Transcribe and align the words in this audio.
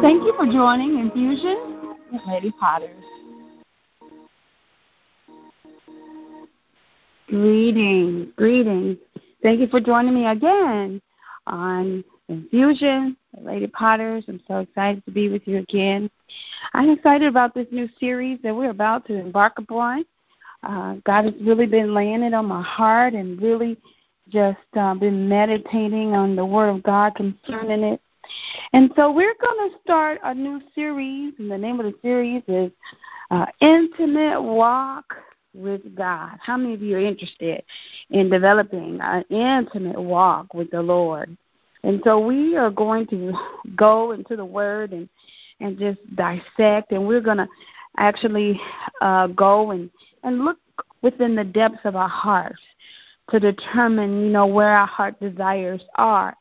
Thank 0.00 0.24
you 0.24 0.32
for 0.36 0.46
joining 0.46 0.98
Infusion 0.98 1.96
with 2.12 2.22
Lady 2.26 2.52
Potters. 2.52 3.04
Greetings, 7.28 8.28
greetings. 8.36 8.96
Thank 9.42 9.60
you 9.60 9.66
for 9.68 9.80
joining 9.80 10.14
me 10.14 10.26
again 10.26 11.02
on 11.46 12.02
Infusion 12.28 13.16
with 13.34 13.44
Lady 13.44 13.66
Potters. 13.66 14.24
I'm 14.28 14.40
so 14.48 14.60
excited 14.60 15.04
to 15.04 15.10
be 15.10 15.28
with 15.28 15.42
you 15.46 15.58
again. 15.58 16.10
I'm 16.72 16.90
excited 16.90 17.28
about 17.28 17.54
this 17.54 17.66
new 17.70 17.88
series 18.00 18.38
that 18.42 18.54
we're 18.54 18.70
about 18.70 19.06
to 19.08 19.14
embark 19.14 19.58
upon. 19.58 20.04
Uh, 20.62 20.96
God 21.04 21.24
has 21.24 21.34
really 21.40 21.66
been 21.66 21.92
laying 21.92 22.22
it 22.22 22.34
on 22.34 22.46
my 22.46 22.62
heart 22.62 23.14
and 23.14 23.40
really 23.40 23.76
just 24.28 24.58
uh, 24.76 24.94
been 24.94 25.28
meditating 25.28 26.14
on 26.14 26.36
the 26.36 26.44
Word 26.44 26.68
of 26.68 26.82
God 26.82 27.14
concerning 27.14 27.82
it. 27.84 28.00
And 28.72 28.90
so 28.96 29.10
we're 29.10 29.34
going 29.40 29.70
to 29.70 29.76
start 29.82 30.20
a 30.24 30.34
new 30.34 30.60
series, 30.74 31.34
and 31.38 31.50
the 31.50 31.58
name 31.58 31.80
of 31.80 31.86
the 31.86 31.94
series 32.02 32.42
is 32.48 32.70
uh, 33.30 33.46
Intimate 33.60 34.42
Walk 34.42 35.14
with 35.54 35.94
God. 35.94 36.38
How 36.40 36.56
many 36.56 36.74
of 36.74 36.82
you 36.82 36.96
are 36.96 37.00
interested 37.00 37.62
in 38.10 38.30
developing 38.30 38.98
an 39.00 39.24
intimate 39.30 40.00
walk 40.00 40.54
with 40.54 40.70
the 40.70 40.82
Lord? 40.82 41.36
And 41.82 42.00
so 42.04 42.18
we 42.18 42.56
are 42.56 42.70
going 42.70 43.06
to 43.08 43.32
go 43.76 44.12
into 44.12 44.36
the 44.36 44.44
Word 44.44 44.92
and 44.92 45.08
and 45.60 45.76
just 45.76 45.98
dissect, 46.14 46.92
and 46.92 47.06
we're 47.06 47.20
going 47.20 47.38
to 47.38 47.48
actually 47.96 48.60
uh, 49.00 49.26
go 49.28 49.72
and 49.72 49.90
and 50.22 50.44
look 50.44 50.58
within 51.02 51.34
the 51.34 51.44
depths 51.44 51.80
of 51.84 51.96
our 51.96 52.08
hearts 52.08 52.60
to 53.30 53.40
determine, 53.40 54.20
you 54.20 54.30
know, 54.30 54.46
where 54.46 54.76
our 54.76 54.86
heart 54.86 55.18
desires 55.20 55.82
are. 55.96 56.34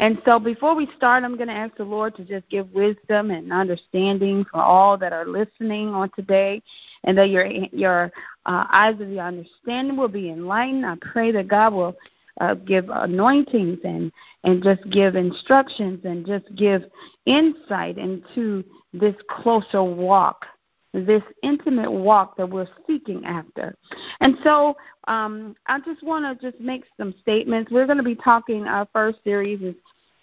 And 0.00 0.16
so 0.24 0.38
before 0.38 0.74
we 0.74 0.88
start, 0.96 1.24
I'm 1.24 1.36
going 1.36 1.48
to 1.48 1.54
ask 1.54 1.76
the 1.76 1.84
Lord 1.84 2.16
to 2.16 2.24
just 2.24 2.48
give 2.48 2.72
wisdom 2.72 3.30
and 3.30 3.52
understanding 3.52 4.46
for 4.50 4.62
all 4.62 4.96
that 4.96 5.12
are 5.12 5.26
listening 5.26 5.88
on 5.90 6.10
today, 6.16 6.62
and 7.04 7.16
that 7.18 7.28
your 7.28 7.44
your 7.44 8.10
uh, 8.46 8.64
eyes 8.72 8.98
of 8.98 9.10
your 9.10 9.24
understanding 9.24 9.98
will 9.98 10.08
be 10.08 10.30
enlightened. 10.30 10.86
I 10.86 10.96
pray 11.02 11.32
that 11.32 11.48
God 11.48 11.74
will 11.74 11.96
uh, 12.40 12.54
give 12.54 12.88
anointings 12.88 13.80
and 13.84 14.10
and 14.44 14.64
just 14.64 14.88
give 14.88 15.16
instructions 15.16 16.00
and 16.04 16.24
just 16.26 16.46
give 16.56 16.84
insight 17.26 17.98
into 17.98 18.64
this 18.94 19.14
closer 19.28 19.82
walk 19.82 20.46
this 20.92 21.22
intimate 21.42 21.90
walk 21.90 22.36
that 22.36 22.48
we're 22.48 22.68
seeking 22.86 23.24
after. 23.24 23.76
And 24.20 24.36
so 24.42 24.76
um, 25.06 25.54
I 25.66 25.78
just 25.80 26.02
want 26.02 26.40
to 26.40 26.50
just 26.50 26.60
make 26.60 26.84
some 26.96 27.14
statements. 27.20 27.70
We're 27.70 27.86
going 27.86 27.98
to 27.98 28.04
be 28.04 28.16
talking, 28.16 28.66
our 28.66 28.88
first 28.92 29.18
series 29.22 29.62
is 29.62 29.74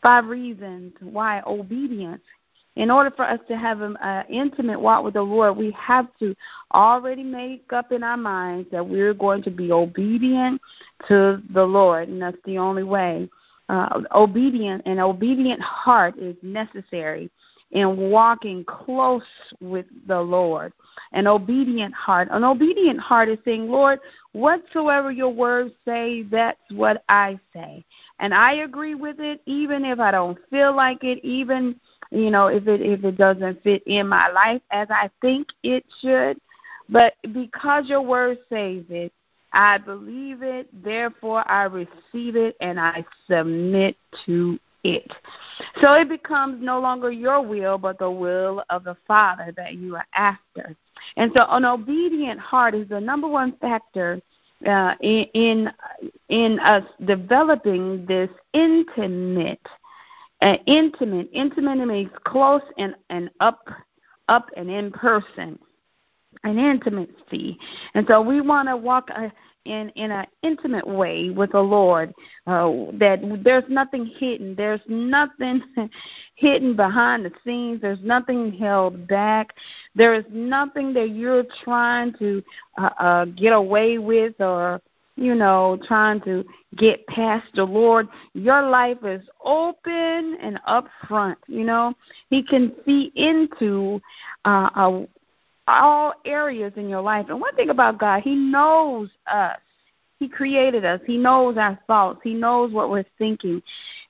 five 0.01 0.25
reasons 0.25 0.93
why 0.99 1.41
obedience. 1.45 2.21
In 2.75 2.91
order 2.91 3.09
for 3.09 3.25
us 3.25 3.39
to 3.47 3.57
have 3.57 3.81
an 3.81 3.97
intimate 4.29 4.79
walk 4.79 5.03
with 5.03 5.15
the 5.15 5.21
Lord, 5.21 5.57
we 5.57 5.71
have 5.71 6.09
to 6.19 6.35
already 6.75 7.23
make 7.23 7.73
up 7.73 7.91
in 7.91 8.03
our 8.03 8.17
minds 8.17 8.69
that 8.71 8.87
we're 8.87 9.15
going 9.15 9.41
to 9.43 9.49
be 9.49 9.71
obedient 9.71 10.61
to 11.07 11.41
the 11.55 11.63
Lord, 11.63 12.07
and 12.07 12.21
that's 12.21 12.37
the 12.45 12.59
only 12.59 12.83
way. 12.83 13.27
Uh, 13.67 14.01
obedient, 14.13 14.85
an 14.85 14.99
obedient 14.99 15.59
heart 15.59 16.19
is 16.19 16.35
necessary 16.43 17.31
in 17.71 17.97
walking 17.97 18.63
close 18.63 19.21
with 19.59 19.85
the 20.07 20.19
Lord. 20.19 20.71
An 21.11 21.27
obedient 21.27 21.93
heart. 21.93 22.29
An 22.31 22.43
obedient 22.43 22.99
heart 22.99 23.29
is 23.29 23.39
saying, 23.43 23.69
Lord, 23.69 23.99
whatsoever 24.31 25.11
your 25.11 25.29
words 25.29 25.73
say, 25.85 26.23
that's 26.23 26.59
what 26.71 27.03
I 27.09 27.39
say. 27.53 27.83
And 28.19 28.33
I 28.33 28.53
agree 28.53 28.95
with 28.95 29.19
it, 29.19 29.41
even 29.45 29.83
if 29.83 29.99
I 29.99 30.11
don't 30.11 30.37
feel 30.49 30.75
like 30.75 31.03
it, 31.03 31.23
even 31.23 31.79
you 32.11 32.31
know, 32.31 32.47
if 32.47 32.67
it 32.67 32.81
if 32.81 33.03
it 33.03 33.17
doesn't 33.17 33.61
fit 33.63 33.83
in 33.85 34.07
my 34.07 34.29
life 34.29 34.61
as 34.71 34.87
I 34.89 35.09
think 35.21 35.47
it 35.63 35.85
should. 36.01 36.39
But 36.89 37.15
because 37.33 37.87
your 37.87 38.01
word 38.01 38.37
says 38.49 38.83
it, 38.89 39.11
I 39.51 39.77
believe 39.77 40.41
it, 40.41 40.69
therefore 40.83 41.49
I 41.49 41.63
receive 41.63 42.35
it 42.35 42.55
and 42.61 42.79
I 42.79 43.05
submit 43.29 43.97
to 44.25 44.59
it. 44.87 45.11
So 45.81 45.93
it 45.93 46.07
becomes 46.07 46.63
no 46.63 46.79
longer 46.79 47.11
your 47.11 47.41
will, 47.41 47.77
but 47.77 47.99
the 47.99 48.09
will 48.09 48.63
of 48.69 48.83
the 48.83 48.95
Father 49.07 49.53
that 49.57 49.73
you 49.75 49.95
are 49.95 50.07
after. 50.13 50.75
And 51.17 51.31
so 51.35 51.45
an 51.49 51.65
obedient 51.65 52.39
heart 52.39 52.73
is 52.73 52.87
the 52.87 52.99
number 52.99 53.27
one 53.27 53.57
factor 53.57 54.21
uh, 54.65 54.95
in, 55.01 55.25
in 55.33 55.71
in 56.29 56.59
us 56.59 56.83
developing 57.05 58.05
this 58.07 58.29
intimate, 58.53 59.67
uh, 60.41 60.57
intimate, 60.65 61.29
intimate 61.31 61.85
means 61.85 62.09
close 62.23 62.63
and 62.77 62.95
and 63.09 63.29
up, 63.39 63.69
up 64.29 64.49
and 64.57 64.71
in 64.71 64.91
person, 64.91 65.59
an 66.43 66.57
intimacy. 66.57 67.59
And 67.93 68.07
so 68.07 68.21
we 68.21 68.41
want 68.41 68.67
to 68.69 68.77
walk. 68.77 69.09
A, 69.11 69.31
in 69.67 69.89
in 69.89 70.11
an 70.11 70.25
intimate 70.43 70.87
way 70.87 71.29
with 71.29 71.51
the 71.51 71.59
Lord. 71.59 72.13
Uh, 72.45 72.91
that 72.93 73.19
there's 73.43 73.63
nothing 73.69 74.05
hidden. 74.05 74.55
There's 74.55 74.81
nothing 74.87 75.61
hidden 76.35 76.75
behind 76.75 77.25
the 77.25 77.31
scenes. 77.45 77.81
There's 77.81 78.01
nothing 78.01 78.53
held 78.53 79.07
back. 79.07 79.53
There 79.95 80.13
is 80.13 80.25
nothing 80.31 80.93
that 80.93 81.09
you're 81.11 81.45
trying 81.63 82.13
to 82.19 82.43
uh, 82.77 82.89
uh, 82.99 83.25
get 83.25 83.53
away 83.53 83.97
with 83.97 84.39
or 84.39 84.81
you 85.17 85.33
know, 85.33 85.79
trying 85.87 86.21
to 86.21 86.45
get 86.77 87.05
past 87.07 87.47
the 87.55 87.63
Lord. 87.63 88.07
Your 88.33 88.69
life 88.69 88.99
is 89.03 89.27
open 89.43 90.37
and 90.39 90.59
upfront. 90.67 91.35
You 91.47 91.63
know, 91.63 91.93
He 92.29 92.43
can 92.43 92.73
see 92.85 93.11
into 93.15 93.99
uh, 94.45 94.69
a, 94.75 95.07
all 95.67 96.13
areas 96.25 96.73
in 96.75 96.89
your 96.89 97.01
life. 97.01 97.27
And 97.29 97.39
one 97.39 97.55
thing 97.55 97.69
about 97.69 97.99
God, 97.99 98.21
He 98.23 98.35
knows 98.35 99.09
us. 99.27 99.59
He 100.19 100.27
created 100.27 100.83
us. 100.83 100.99
He 101.05 101.17
knows 101.17 101.57
our 101.57 101.79
thoughts. 101.85 102.21
He 102.23 102.33
knows 102.33 102.71
what 102.73 102.89
we're 102.89 103.05
thinking. 103.17 103.61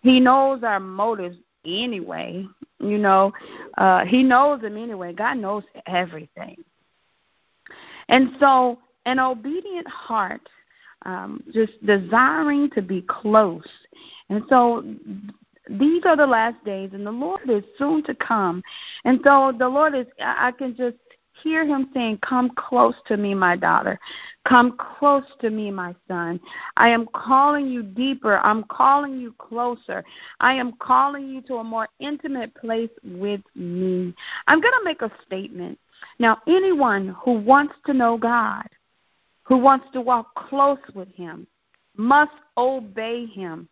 He 0.01 0.19
knows 0.19 0.63
our 0.63 0.79
motives 0.79 1.37
anyway. 1.65 2.45
You 2.79 2.97
know, 2.97 3.33
uh, 3.77 4.05
He 4.05 4.23
knows 4.23 4.61
them 4.61 4.77
anyway. 4.77 5.13
God 5.13 5.37
knows 5.37 5.63
everything. 5.85 6.63
And 8.09 8.35
so, 8.39 8.79
an 9.05 9.19
obedient 9.19 9.87
heart, 9.87 10.47
um, 11.05 11.43
just 11.53 11.73
desiring 11.85 12.69
to 12.71 12.81
be 12.81 13.01
close. 13.01 13.67
And 14.29 14.43
so, 14.49 14.83
these 15.69 16.03
are 16.05 16.15
the 16.15 16.25
last 16.25 16.63
days, 16.63 16.91
and 16.93 17.05
the 17.05 17.11
Lord 17.11 17.49
is 17.49 17.63
soon 17.77 18.03
to 18.03 18.15
come. 18.15 18.63
And 19.03 19.19
so, 19.23 19.53
the 19.57 19.67
Lord 19.67 19.93
is, 19.95 20.05
I 20.21 20.51
can 20.51 20.75
just 20.75 20.95
hear 21.43 21.65
him 21.65 21.89
saying, 21.93 22.19
Come 22.27 22.51
close 22.55 22.95
to 23.07 23.17
me, 23.17 23.33
my 23.33 23.55
daughter. 23.55 23.99
Come 24.47 24.77
close 24.77 25.23
to 25.41 25.49
me, 25.49 25.71
my 25.71 25.95
son. 26.07 26.39
I 26.77 26.89
am 26.89 27.07
calling 27.13 27.67
you 27.67 27.83
deeper. 27.83 28.37
I'm 28.39 28.63
calling 28.65 29.19
you 29.19 29.33
closer. 29.37 30.03
I 30.39 30.53
am 30.53 30.73
calling 30.79 31.29
you 31.29 31.41
to 31.43 31.55
a 31.55 31.63
more 31.63 31.87
intimate 31.99 32.53
place 32.55 32.89
with 33.03 33.41
me. 33.55 34.13
I'm 34.47 34.61
going 34.61 34.73
to 34.73 34.85
make 34.85 35.01
a 35.01 35.11
statement. 35.25 35.79
Now, 36.19 36.39
anyone 36.47 37.15
who 37.23 37.33
wants 37.33 37.73
to 37.85 37.93
know 37.93 38.17
God, 38.17 38.67
who 39.43 39.57
wants 39.57 39.87
to 39.93 40.01
walk 40.01 40.33
close 40.35 40.79
with 40.93 41.09
him, 41.09 41.47
must 41.95 42.33
obey 42.57 43.25
him. 43.25 43.67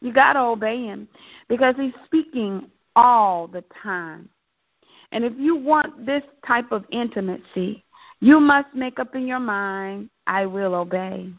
You 0.00 0.12
got 0.12 0.34
to 0.34 0.40
obey 0.40 0.84
him 0.84 1.08
because 1.48 1.74
he's 1.78 1.92
speaking 2.04 2.70
all 2.94 3.46
the 3.46 3.64
time. 3.82 4.28
And 5.12 5.24
if 5.24 5.32
you 5.36 5.56
want 5.56 6.06
this 6.06 6.22
type 6.46 6.72
of 6.72 6.84
intimacy, 6.90 7.84
you 8.20 8.40
must 8.40 8.74
make 8.74 8.98
up 8.98 9.14
in 9.14 9.26
your 9.26 9.40
mind, 9.40 10.10
I 10.26 10.46
will 10.46 10.74
obey. 10.74 11.32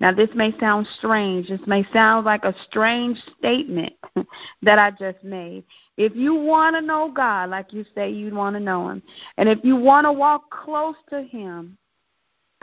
Now, 0.00 0.12
this 0.12 0.30
may 0.34 0.56
sound 0.58 0.86
strange. 0.98 1.48
This 1.48 1.60
may 1.66 1.86
sound 1.92 2.24
like 2.26 2.44
a 2.44 2.54
strange 2.66 3.18
statement 3.38 3.92
that 4.62 4.78
I 4.78 4.90
just 4.90 5.22
made. 5.22 5.64
If 5.96 6.16
you 6.16 6.34
want 6.34 6.76
to 6.76 6.82
know 6.82 7.12
God, 7.14 7.50
like 7.50 7.72
you 7.72 7.84
say 7.94 8.10
you 8.10 8.34
want 8.34 8.56
to 8.56 8.60
know 8.60 8.88
Him, 8.90 9.02
and 9.36 9.48
if 9.48 9.60
you 9.62 9.76
want 9.76 10.06
to 10.06 10.12
walk 10.12 10.50
close 10.50 10.96
to 11.10 11.22
Him 11.22 11.76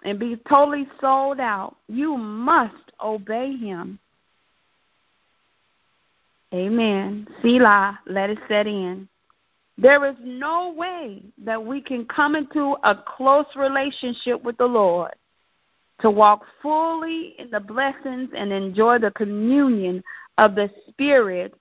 and 0.04 0.20
be 0.20 0.38
totally 0.50 0.88
sold 1.00 1.40
out, 1.40 1.78
you 1.88 2.18
must 2.18 2.92
obey 3.02 3.56
Him. 3.56 4.00
Amen. 6.54 7.28
Selah, 7.42 8.00
let 8.08 8.30
it 8.30 8.40
set 8.48 8.66
in. 8.66 9.08
There 9.82 10.06
is 10.06 10.16
no 10.22 10.74
way 10.76 11.24
that 11.46 11.64
we 11.64 11.80
can 11.80 12.06
come 12.06 12.36
into 12.36 12.76
a 12.84 12.96
close 12.96 13.46
relationship 13.56 14.44
with 14.44 14.58
the 14.58 14.66
Lord 14.66 15.14
to 16.02 16.12
walk 16.12 16.44
fully 16.62 17.36
in 17.40 17.50
the 17.50 17.62
blessings 17.62 18.30
and 18.36 18.52
enjoy 18.52 19.00
the 19.00 19.12
communion 19.12 20.04
of 20.38 20.56
the 20.56 20.70
Spirit 20.90 21.54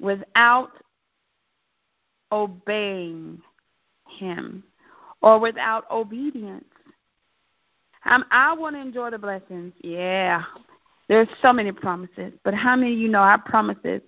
without 0.00 0.70
obeying 2.30 3.40
Him 4.08 4.62
or 5.20 5.40
without 5.40 5.90
obedience. 5.90 6.64
Um, 8.04 8.24
I 8.30 8.54
want 8.54 8.76
to 8.76 8.80
enjoy 8.80 9.10
the 9.10 9.18
blessings. 9.18 9.72
Yeah. 9.82 10.44
There's 11.08 11.28
so 11.42 11.52
many 11.52 11.72
promises. 11.72 12.32
But 12.44 12.54
how 12.54 12.76
many 12.76 12.92
of 12.92 12.98
you 12.98 13.08
know 13.08 13.18
our 13.18 13.38
promises 13.42 14.02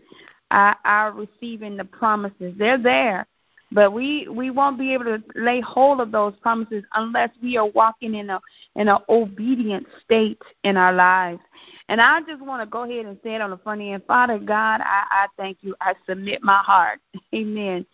our, 0.53 0.77
our 0.85 1.13
receiving 1.13 1.77
the 1.77 1.85
promises. 1.85 2.55
They're 2.57 2.81
there. 2.81 3.27
But 3.73 3.93
we 3.93 4.29
we 4.29 4.51
won't 4.51 4.79
be 4.79 4.93
able 4.93 5.05
to 5.05 5.23
lay 5.35 5.61
hold 5.61 6.01
of 6.01 6.13
those 6.13 6.35
promises 6.43 6.85
unless 6.95 7.31
we 7.43 7.57
are 7.57 7.67
walking 7.69 8.15
in 8.15 8.31
a 8.31 8.41
in 8.77 8.89
an 8.89 8.99
obedient 9.09 9.87
state 10.05 10.41
in 10.65 10.77
our 10.77 10.93
lives. 10.93 11.41
And 11.89 12.01
I 12.01 12.21
just 12.23 12.43
want 12.43 12.63
to 12.63 12.67
go 12.67 12.85
ahead 12.85 13.07
and 13.07 13.19
say 13.23 13.35
it 13.35 13.41
on 13.41 13.51
the 13.51 13.59
front 13.59 13.81
end. 13.81 14.03
Father 14.07 14.39
God, 14.39 14.81
I, 14.81 15.05
I 15.11 15.27
thank 15.37 15.59
you. 15.61 15.75
I 15.81 15.95
submit 16.09 16.43
my 16.43 16.59
heart, 16.59 17.01
Amen, 17.35 17.87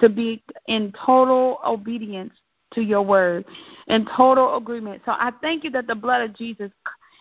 to 0.00 0.08
be 0.08 0.42
in 0.68 0.92
total 1.04 1.58
obedience 1.66 2.32
to 2.74 2.80
your 2.80 3.02
word, 3.02 3.44
in 3.88 4.06
total 4.16 4.56
agreement. 4.56 5.02
So 5.04 5.12
I 5.12 5.30
thank 5.40 5.64
you 5.64 5.70
that 5.70 5.86
the 5.86 5.94
blood 5.94 6.22
of 6.22 6.36
Jesus 6.36 6.70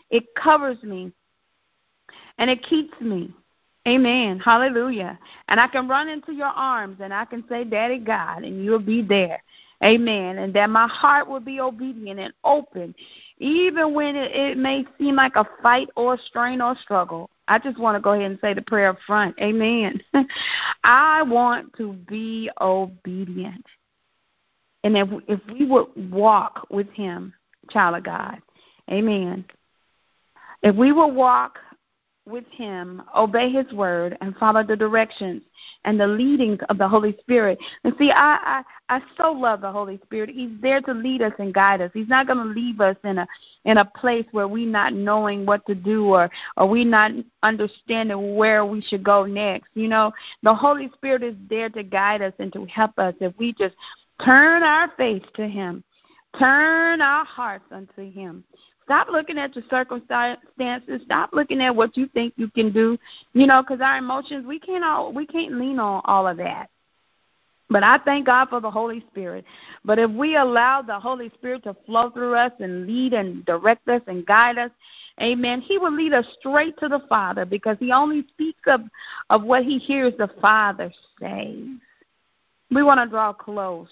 it 0.09 0.23
covers 0.35 0.81
me 0.83 1.11
and 2.37 2.49
it 2.49 2.63
keeps 2.63 2.99
me. 3.01 3.33
Amen. 3.87 4.39
Hallelujah. 4.39 5.19
And 5.47 5.59
I 5.59 5.67
can 5.67 5.87
run 5.87 6.09
into 6.09 6.33
your 6.33 6.47
arms 6.47 6.97
and 7.01 7.13
I 7.13 7.25
can 7.25 7.43
say, 7.47 7.63
Daddy 7.63 7.99
God, 7.99 8.43
and 8.43 8.63
you'll 8.63 8.79
be 8.79 9.01
there. 9.03 9.41
Amen. 9.83 10.39
And 10.39 10.53
that 10.55 10.69
my 10.69 10.87
heart 10.87 11.27
will 11.27 11.39
be 11.39 11.59
obedient 11.59 12.19
and 12.19 12.33
open, 12.43 12.95
even 13.37 13.93
when 13.93 14.15
it, 14.15 14.31
it 14.31 14.57
may 14.57 14.85
seem 14.97 15.15
like 15.15 15.35
a 15.35 15.47
fight 15.61 15.89
or 15.95 16.15
a 16.15 16.19
strain 16.27 16.61
or 16.61 16.75
struggle. 16.77 17.29
I 17.47 17.59
just 17.59 17.77
want 17.77 17.95
to 17.95 18.01
go 18.01 18.13
ahead 18.13 18.31
and 18.31 18.39
say 18.41 18.55
the 18.55 18.61
prayer 18.63 18.89
up 18.89 18.97
front. 19.05 19.35
Amen. 19.39 20.01
I 20.83 21.21
want 21.23 21.75
to 21.77 21.93
be 21.93 22.49
obedient. 22.59 23.65
And 24.83 24.97
if, 24.97 25.09
if 25.27 25.39
we 25.51 25.65
would 25.65 26.11
walk 26.11 26.65
with 26.71 26.89
Him, 26.91 27.33
child 27.69 27.97
of 27.97 28.03
God, 28.03 28.41
amen. 28.89 29.45
If 30.63 30.75
we 30.75 30.91
will 30.91 31.11
walk 31.11 31.59
with 32.27 32.45
him, 32.49 33.03
obey 33.15 33.51
his 33.51 33.71
word, 33.71 34.17
and 34.19 34.35
follow 34.37 34.63
the 34.63 34.75
directions 34.75 35.43
and 35.83 35.99
the 35.99 36.07
leadings 36.07 36.59
of 36.69 36.77
the 36.79 36.87
Holy 36.87 37.15
Spirit. 37.19 37.59
And 37.83 37.93
see, 37.99 38.11
I 38.11 38.63
I, 38.89 38.97
I 38.97 39.01
so 39.15 39.31
love 39.31 39.61
the 39.61 39.71
Holy 39.71 39.99
Spirit. 40.03 40.31
He's 40.31 40.49
there 40.59 40.81
to 40.81 40.93
lead 40.93 41.21
us 41.21 41.33
and 41.37 41.53
guide 41.53 41.81
us. 41.81 41.91
He's 41.93 42.07
not 42.07 42.25
going 42.25 42.39
to 42.39 42.45
leave 42.45 42.81
us 42.81 42.97
in 43.03 43.19
a 43.19 43.27
in 43.65 43.77
a 43.77 43.85
place 43.85 44.25
where 44.31 44.47
we 44.47 44.65
not 44.65 44.93
knowing 44.93 45.45
what 45.45 45.65
to 45.67 45.75
do 45.75 46.07
or 46.15 46.29
or 46.57 46.67
we 46.67 46.83
not 46.83 47.11
understanding 47.43 48.35
where 48.35 48.65
we 48.65 48.81
should 48.81 49.03
go 49.03 49.25
next. 49.25 49.69
You 49.75 49.87
know, 49.87 50.11
the 50.41 50.53
Holy 50.53 50.89
Spirit 50.95 51.21
is 51.21 51.35
there 51.47 51.69
to 51.69 51.83
guide 51.83 52.23
us 52.23 52.33
and 52.39 52.51
to 52.53 52.65
help 52.65 52.97
us 52.97 53.13
if 53.19 53.33
we 53.37 53.53
just 53.53 53.75
turn 54.23 54.63
our 54.63 54.91
face 54.97 55.23
to 55.35 55.47
him. 55.47 55.83
Turn 56.39 57.01
our 57.01 57.23
hearts 57.23 57.65
unto 57.71 58.11
him. 58.11 58.43
Stop 58.85 59.07
looking 59.09 59.39
at 59.39 59.55
your 59.55 59.65
circumstances. 59.69 61.01
Stop 61.05 61.31
looking 61.33 61.59
at 61.61 61.75
what 61.75 61.97
you 61.97 62.07
think 62.13 62.33
you 62.37 62.49
can 62.49 62.71
do. 62.71 62.97
You 63.33 63.47
know, 63.47 63.61
because 63.63 63.81
our 63.81 63.97
emotions, 63.97 64.45
we 64.45 64.59
can't 64.59 64.85
all 64.85 65.11
we 65.11 65.25
can't 65.25 65.59
lean 65.59 65.79
on 65.79 66.01
all 66.05 66.27
of 66.27 66.37
that. 66.37 66.69
But 67.67 67.81
I 67.81 67.97
thank 68.05 68.27
God 68.27 68.49
for 68.49 68.61
the 68.61 68.69
Holy 68.69 69.03
Spirit. 69.09 69.43
But 69.83 69.97
if 69.97 70.11
we 70.11 70.35
allow 70.35 70.83
the 70.83 70.99
Holy 70.99 71.31
Spirit 71.33 71.63
to 71.63 71.75
flow 71.87 72.11
through 72.11 72.35
us 72.35 72.51
and 72.59 72.85
lead 72.85 73.13
and 73.13 73.43
direct 73.45 73.87
us 73.87 74.01
and 74.05 74.23
guide 74.23 74.59
us, 74.59 74.69
amen, 75.19 75.61
He 75.61 75.79
will 75.79 75.91
lead 75.91 76.13
us 76.13 76.27
straight 76.39 76.77
to 76.77 76.87
the 76.87 77.01
Father 77.09 77.43
because 77.43 77.77
He 77.79 77.91
only 77.91 78.23
speaks 78.27 78.61
of, 78.67 78.81
of 79.31 79.43
what 79.43 79.63
He 79.63 79.79
hears 79.79 80.13
the 80.19 80.29
Father 80.39 80.93
say. 81.19 81.57
We 82.69 82.83
want 82.83 82.99
to 82.99 83.09
draw 83.09 83.33
close. 83.33 83.89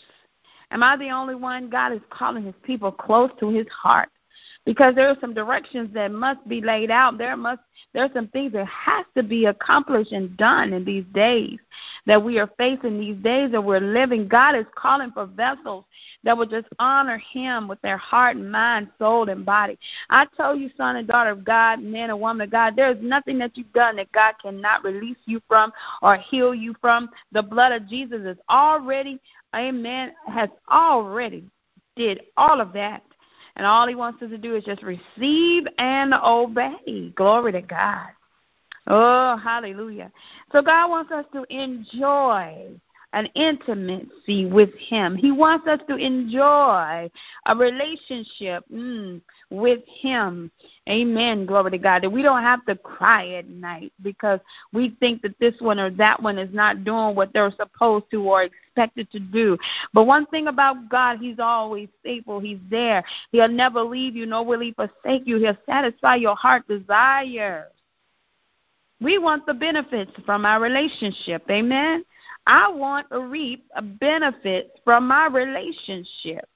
Am 0.70 0.84
I 0.84 0.96
the 0.96 1.10
only 1.10 1.36
one? 1.36 1.68
God 1.68 1.94
is 1.94 2.02
calling 2.12 2.44
His 2.44 2.56
people 2.64 2.92
close 2.92 3.32
to 3.40 3.50
His 3.50 3.68
heart 3.70 4.10
because 4.66 4.96
there 4.96 5.10
are 5.10 5.18
some 5.20 5.34
directions 5.34 5.94
that 5.94 6.12
must 6.12 6.48
be 6.48 6.62
laid 6.62 6.92
out. 6.92 7.18
There 7.18 7.36
must 7.36 7.62
there 7.94 8.04
are 8.04 8.12
some 8.14 8.28
things 8.30 8.54
that 8.54 8.68
has 8.68 9.06
to 9.16 9.24
be 9.24 9.46
accomplished 9.46 10.12
and 10.12 10.36
done 10.38 10.74
in 10.74 10.86
these 10.86 11.06
days 11.14 11.60
that 12.06 12.22
we 12.22 12.40
are 12.40 12.50
facing 12.58 13.00
these 13.00 13.18
days 13.18 13.52
that 13.52 13.64
we're 13.64 13.80
living. 13.80 14.28
God 14.28 14.56
is 14.56 14.66
calling 14.76 15.12
for 15.12 15.26
vessels 15.26 15.86
that 16.24 16.38
will 16.38 16.46
just 16.46 16.68
honor 16.80 17.18
him 17.18 17.68
with 17.68 17.82
their 17.82 17.98
heart 17.98 18.36
and 18.36 18.52
mind, 18.52 18.90
soul 19.00 19.30
and 19.30 19.46
body. 19.46 19.78
I 20.10 20.28
tell 20.38 20.56
you, 20.56 20.70
son 20.78 20.98
and 20.98 21.08
daughter 21.08 21.32
of 21.32 21.44
God, 21.44 21.82
man 21.82 22.10
and 22.10 22.20
woman 22.20 22.46
of 22.46 22.52
God, 22.52 22.76
there 22.76 22.92
is 22.92 22.98
nothing 23.02 23.38
that 23.40 23.58
you've 23.58 23.74
done 23.74 23.96
that 23.98 24.12
God 24.12 24.36
cannot 24.42 24.84
release 24.84 25.18
you 25.26 25.42
from 25.48 25.72
or 26.02 26.18
heal 26.18 26.54
you 26.54 26.76
from. 26.82 27.10
The 27.32 27.44
blood 27.44 27.72
of 27.72 27.88
Jesus 27.88 28.22
is 28.26 28.38
already, 28.50 29.20
amen, 29.56 30.14
has 30.28 30.50
already 30.72 31.46
did 31.96 32.22
all 32.38 32.60
of 32.60 32.74
that 32.74 33.04
and 33.56 33.66
all 33.66 33.88
he 33.88 33.96
wants 33.96 34.22
us 34.22 34.30
to 34.30 34.38
do 34.38 34.56
is 34.56 34.64
just 34.64 34.84
receive 34.84 35.66
and 35.78 36.14
obey. 36.14 37.12
Glory 37.16 37.52
to 37.52 37.62
God. 37.62 38.10
Oh, 38.88 39.38
hallelujah. 39.38 40.12
So 40.52 40.62
God 40.62 40.90
wants 40.90 41.12
us 41.12 41.26
to 41.34 41.46
enjoy 41.50 42.70
an 43.14 43.28
intimacy 43.36 44.46
with 44.46 44.72
Him. 44.78 45.16
He 45.16 45.32
wants 45.32 45.68
us 45.68 45.80
to 45.88 45.96
enjoy 45.96 47.10
a 47.46 47.56
relationship 47.56 48.66
mm, 48.74 49.22
with 49.50 49.82
Him. 50.02 50.52
Amen. 50.90 51.46
Glory 51.46 51.72
to 51.72 51.78
God. 51.78 52.04
That 52.04 52.12
we 52.12 52.24
don't 52.24 52.42
have 52.42 52.66
to 52.66 52.76
cry 52.76 53.30
at 53.36 53.48
night 53.48 53.94
because 54.02 54.40
we 54.74 54.96
think 55.00 55.22
that 55.22 55.38
this 55.40 55.54
one 55.60 55.80
or 55.80 55.92
that 55.92 56.22
one 56.22 56.38
is 56.38 56.54
not 56.54 56.84
doing 56.84 57.16
what 57.16 57.32
they're 57.34 57.52
supposed 57.52 58.06
to 58.12 58.24
or 58.24 58.44
expected 58.44 59.12
to 59.12 59.20
do. 59.20 59.58
But 59.94 60.06
one 60.06 60.26
thing 60.26 60.48
about 60.48 60.90
God, 60.90 61.20
He's 61.20 61.40
always 61.40 61.90
faithful. 62.04 62.40
He's 62.40 62.60
there. 62.70 63.04
He'll 63.32 63.48
never 63.48 63.82
leave 63.82 64.16
you, 64.16 64.26
nor 64.26 64.44
will 64.44 64.60
He 64.60 64.74
forsake 64.74 65.24
you. 65.26 65.38
He'll 65.38 65.58
satisfy 65.68 66.16
your 66.16 66.36
heart 66.36 66.68
desires. 66.68 67.70
We 69.00 69.18
want 69.18 69.46
the 69.46 69.54
benefits 69.54 70.12
from 70.26 70.46
our 70.46 70.62
relationship. 70.62 71.44
Amen. 71.50 72.06
I 72.46 72.70
want 72.70 73.10
to 73.12 73.22
reap 73.22 73.66
a 73.76 73.82
benefit 73.82 74.80
from 74.84 75.08
my 75.08 75.28
relationship. 75.28 76.48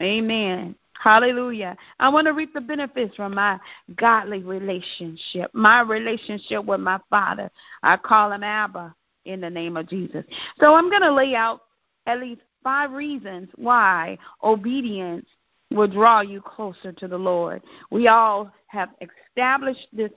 Amen. 0.00 0.74
Hallelujah. 1.00 1.76
I 2.00 2.08
want 2.08 2.26
to 2.26 2.32
reap 2.32 2.54
the 2.54 2.60
benefits 2.60 3.14
from 3.14 3.34
my 3.34 3.58
godly 3.96 4.42
relationship, 4.42 5.50
my 5.52 5.82
relationship 5.82 6.64
with 6.64 6.80
my 6.80 6.98
Father. 7.10 7.50
I 7.82 7.96
call 7.96 8.32
him 8.32 8.42
Abba 8.42 8.94
in 9.24 9.40
the 9.40 9.50
name 9.50 9.76
of 9.76 9.88
Jesus. 9.88 10.24
So 10.60 10.74
I'm 10.74 10.88
going 10.90 11.02
to 11.02 11.12
lay 11.12 11.34
out 11.34 11.62
at 12.06 12.20
least 12.20 12.42
five 12.62 12.92
reasons 12.92 13.48
why 13.56 14.18
obedience 14.42 15.26
will 15.70 15.88
draw 15.88 16.20
you 16.20 16.40
closer 16.40 16.92
to 16.92 17.08
the 17.08 17.18
Lord. 17.18 17.62
We 17.90 18.08
all 18.08 18.50
have 18.66 18.90
established 19.00 19.88
this 19.92 20.10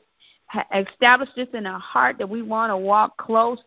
established 0.74 1.34
this 1.36 1.50
in 1.54 1.66
our 1.66 1.80
heart 1.80 2.18
that 2.18 2.30
we 2.30 2.42
want 2.42 2.72
to 2.72 2.78
walk 2.78 3.18
close. 3.18 3.60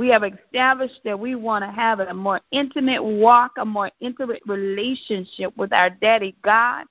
We 0.00 0.08
have 0.08 0.24
established 0.24 1.00
that 1.04 1.20
we 1.20 1.34
want 1.34 1.62
to 1.62 1.70
have 1.70 2.00
a 2.00 2.14
more 2.14 2.40
intimate 2.52 3.04
walk, 3.04 3.52
a 3.58 3.66
more 3.66 3.90
intimate 4.00 4.40
relationship 4.46 5.54
with 5.58 5.74
our 5.74 5.90
daddy 5.90 6.34
God. 6.42 6.86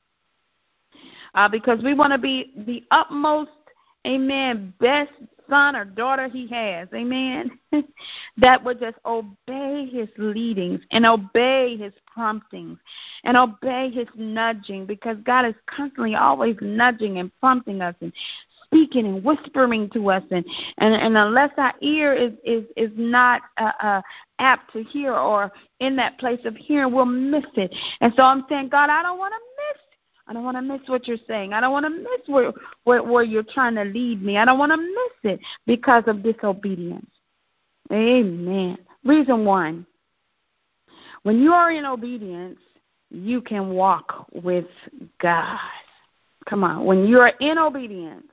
Uh, 1.34 1.50
because 1.50 1.84
we 1.84 1.96
want 1.96 2.14
to 2.14 2.20
be 2.20 2.54
the 2.68 2.84
utmost, 2.92 3.50
amen, 4.06 4.76
best 4.80 5.12
son 5.50 5.76
or 5.76 5.86
daughter 5.86 6.28
he 6.28 6.46
has, 6.50 6.88
amen, 6.94 7.50
that 8.38 8.64
would 8.64 8.80
just 8.80 8.98
obey 9.08 9.90
his 9.92 10.10
leadings 10.20 10.80
and 10.92 11.04
obey 11.04 11.78
his 11.78 11.94
promptings 12.06 12.78
and 13.24 13.36
obey 13.36 13.90
his 13.90 14.08
nudging 14.14 14.86
because 14.86 15.18
God 15.24 15.48
is 15.48 15.56
constantly 15.66 16.14
always 16.14 16.58
nudging 16.62 17.18
and 17.18 17.32
prompting 17.40 17.82
us 17.82 17.96
and 18.02 18.14
speaking 18.70 19.06
and 19.06 19.24
whispering 19.24 19.90
to 19.90 20.10
us 20.10 20.24
and 20.32 20.46
and, 20.78 20.94
and 20.94 21.18
unless 21.18 21.52
our 21.58 21.74
ear 21.82 22.14
is 22.14 22.34
is 22.44 22.64
is 22.78 22.92
not 22.96 23.42
uh, 23.58 23.72
uh 23.82 24.02
apt 24.40 24.72
to 24.72 24.84
hear 24.84 25.14
or 25.14 25.52
in 25.80 25.96
that 25.96 26.18
place 26.20 26.40
of 26.46 26.56
hearing 26.56 26.94
we'll 26.94 27.06
miss 27.06 27.46
it 27.56 27.74
and 28.02 28.14
so 28.16 28.24
i'm 28.24 28.46
saying 28.48 28.70
god 28.70 28.90
i 28.90 29.02
don't 29.02 29.18
want 29.18 29.34
to 29.34 29.40
miss 29.40 29.82
I 30.28 30.34
don't 30.34 30.44
want 30.44 30.58
to 30.58 30.62
miss 30.62 30.82
what 30.86 31.08
you're 31.08 31.18
saying. 31.28 31.54
I 31.54 31.60
don't 31.60 31.72
want 31.72 31.88
to 31.88 31.90
miss 31.90 32.28
where, 32.28 32.54
where, 32.84 33.02
where 33.02 33.24
you're 33.24 33.42
trying 33.42 33.74
to 33.74 33.84
lead 33.84 34.22
me. 34.22 34.38
I 34.38 34.46
don't 34.46 34.60
want 34.60 34.72
to 34.72 34.78
miss 34.78 35.34
it 35.34 35.40
because 35.66 36.04
of 36.06 36.22
disobedience. 36.22 37.10
Amen. 37.92 38.78
Reason 39.04 39.44
one 39.44 39.88
when 41.24 41.42
you 41.42 41.54
are 41.54 41.72
in 41.72 41.86
obedience, 41.86 42.60
you 43.10 43.42
can 43.42 43.70
walk 43.70 44.28
with 44.32 44.68
God. 45.22 45.60
Come 46.48 46.64
on. 46.64 46.86
When 46.86 47.06
you 47.06 47.20
are 47.20 47.34
in 47.40 47.58
obedience, 47.58 48.28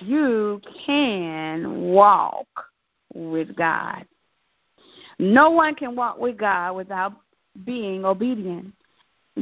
you 0.00 0.60
can 0.86 1.80
walk 1.80 2.48
with 3.14 3.54
God. 3.56 4.06
No 5.18 5.50
one 5.50 5.74
can 5.74 5.94
walk 5.94 6.18
with 6.18 6.36
God 6.38 6.76
without 6.76 7.12
being 7.64 8.04
obedient. 8.04 8.72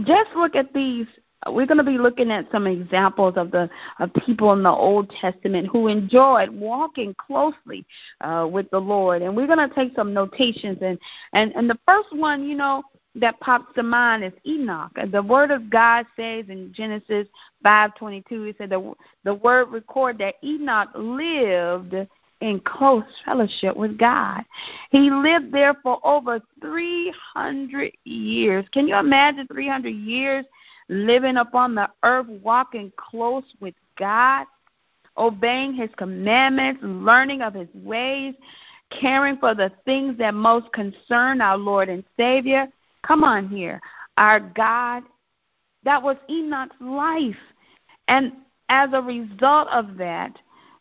Just 0.04 0.30
look 0.36 0.54
at 0.54 0.72
these 0.72 1.06
we're 1.48 1.66
going 1.66 1.78
to 1.78 1.84
be 1.84 1.98
looking 1.98 2.30
at 2.30 2.50
some 2.52 2.66
examples 2.66 3.34
of 3.36 3.50
the 3.50 3.68
of 3.98 4.10
people 4.24 4.52
in 4.52 4.62
the 4.62 4.70
Old 4.70 5.10
Testament 5.20 5.68
who 5.68 5.88
enjoyed 5.88 6.50
walking 6.50 7.14
closely 7.14 7.84
uh, 8.20 8.48
with 8.50 8.70
the 8.70 8.78
Lord, 8.78 9.22
and 9.22 9.36
we're 9.36 9.46
going 9.46 9.68
to 9.68 9.74
take 9.74 9.94
some 9.96 10.14
notations. 10.14 10.78
and 10.80 10.98
and 11.32 11.52
And 11.56 11.68
the 11.68 11.78
first 11.86 12.14
one, 12.14 12.44
you 12.44 12.56
know, 12.56 12.82
that 13.14 13.38
pops 13.40 13.74
to 13.74 13.82
mind 13.82 14.24
is 14.24 14.32
Enoch. 14.46 14.92
The 15.10 15.22
Word 15.22 15.50
of 15.50 15.68
God 15.68 16.06
says 16.16 16.46
in 16.48 16.72
Genesis 16.74 17.28
five 17.62 17.94
twenty 17.96 18.22
two, 18.28 18.44
it 18.44 18.56
said 18.58 18.70
the 18.70 18.94
the 19.24 19.34
Word 19.34 19.70
record 19.70 20.18
that 20.18 20.36
Enoch 20.42 20.88
lived 20.94 21.94
in 22.42 22.60
close 22.60 23.04
fellowship 23.24 23.76
with 23.76 23.96
God. 23.96 24.42
He 24.90 25.10
lived 25.10 25.52
there 25.52 25.74
for 25.82 26.04
over 26.04 26.40
300 26.60 27.92
years. 28.04 28.66
Can 28.72 28.88
you 28.88 28.96
imagine 28.96 29.46
300 29.46 29.90
years 29.90 30.44
living 30.88 31.36
upon 31.36 31.76
the 31.76 31.88
earth, 32.02 32.26
walking 32.42 32.92
close 32.96 33.44
with 33.60 33.74
God, 33.96 34.46
obeying 35.16 35.72
His 35.72 35.90
commandments, 35.96 36.80
learning 36.82 37.42
of 37.42 37.54
His 37.54 37.68
ways, 37.74 38.34
caring 38.90 39.36
for 39.36 39.54
the 39.54 39.70
things 39.84 40.18
that 40.18 40.34
most 40.34 40.70
concern 40.72 41.40
our 41.40 41.56
Lord 41.56 41.88
and 41.88 42.02
Savior? 42.16 42.66
Come 43.06 43.24
on 43.24 43.48
here. 43.48 43.80
Our 44.16 44.40
God, 44.40 45.02
that 45.84 46.02
was 46.02 46.16
Enoch's 46.30 46.76
life. 46.80 47.36
And 48.08 48.32
as 48.68 48.90
a 48.92 49.02
result 49.02 49.68
of 49.68 49.96
that, 49.96 50.36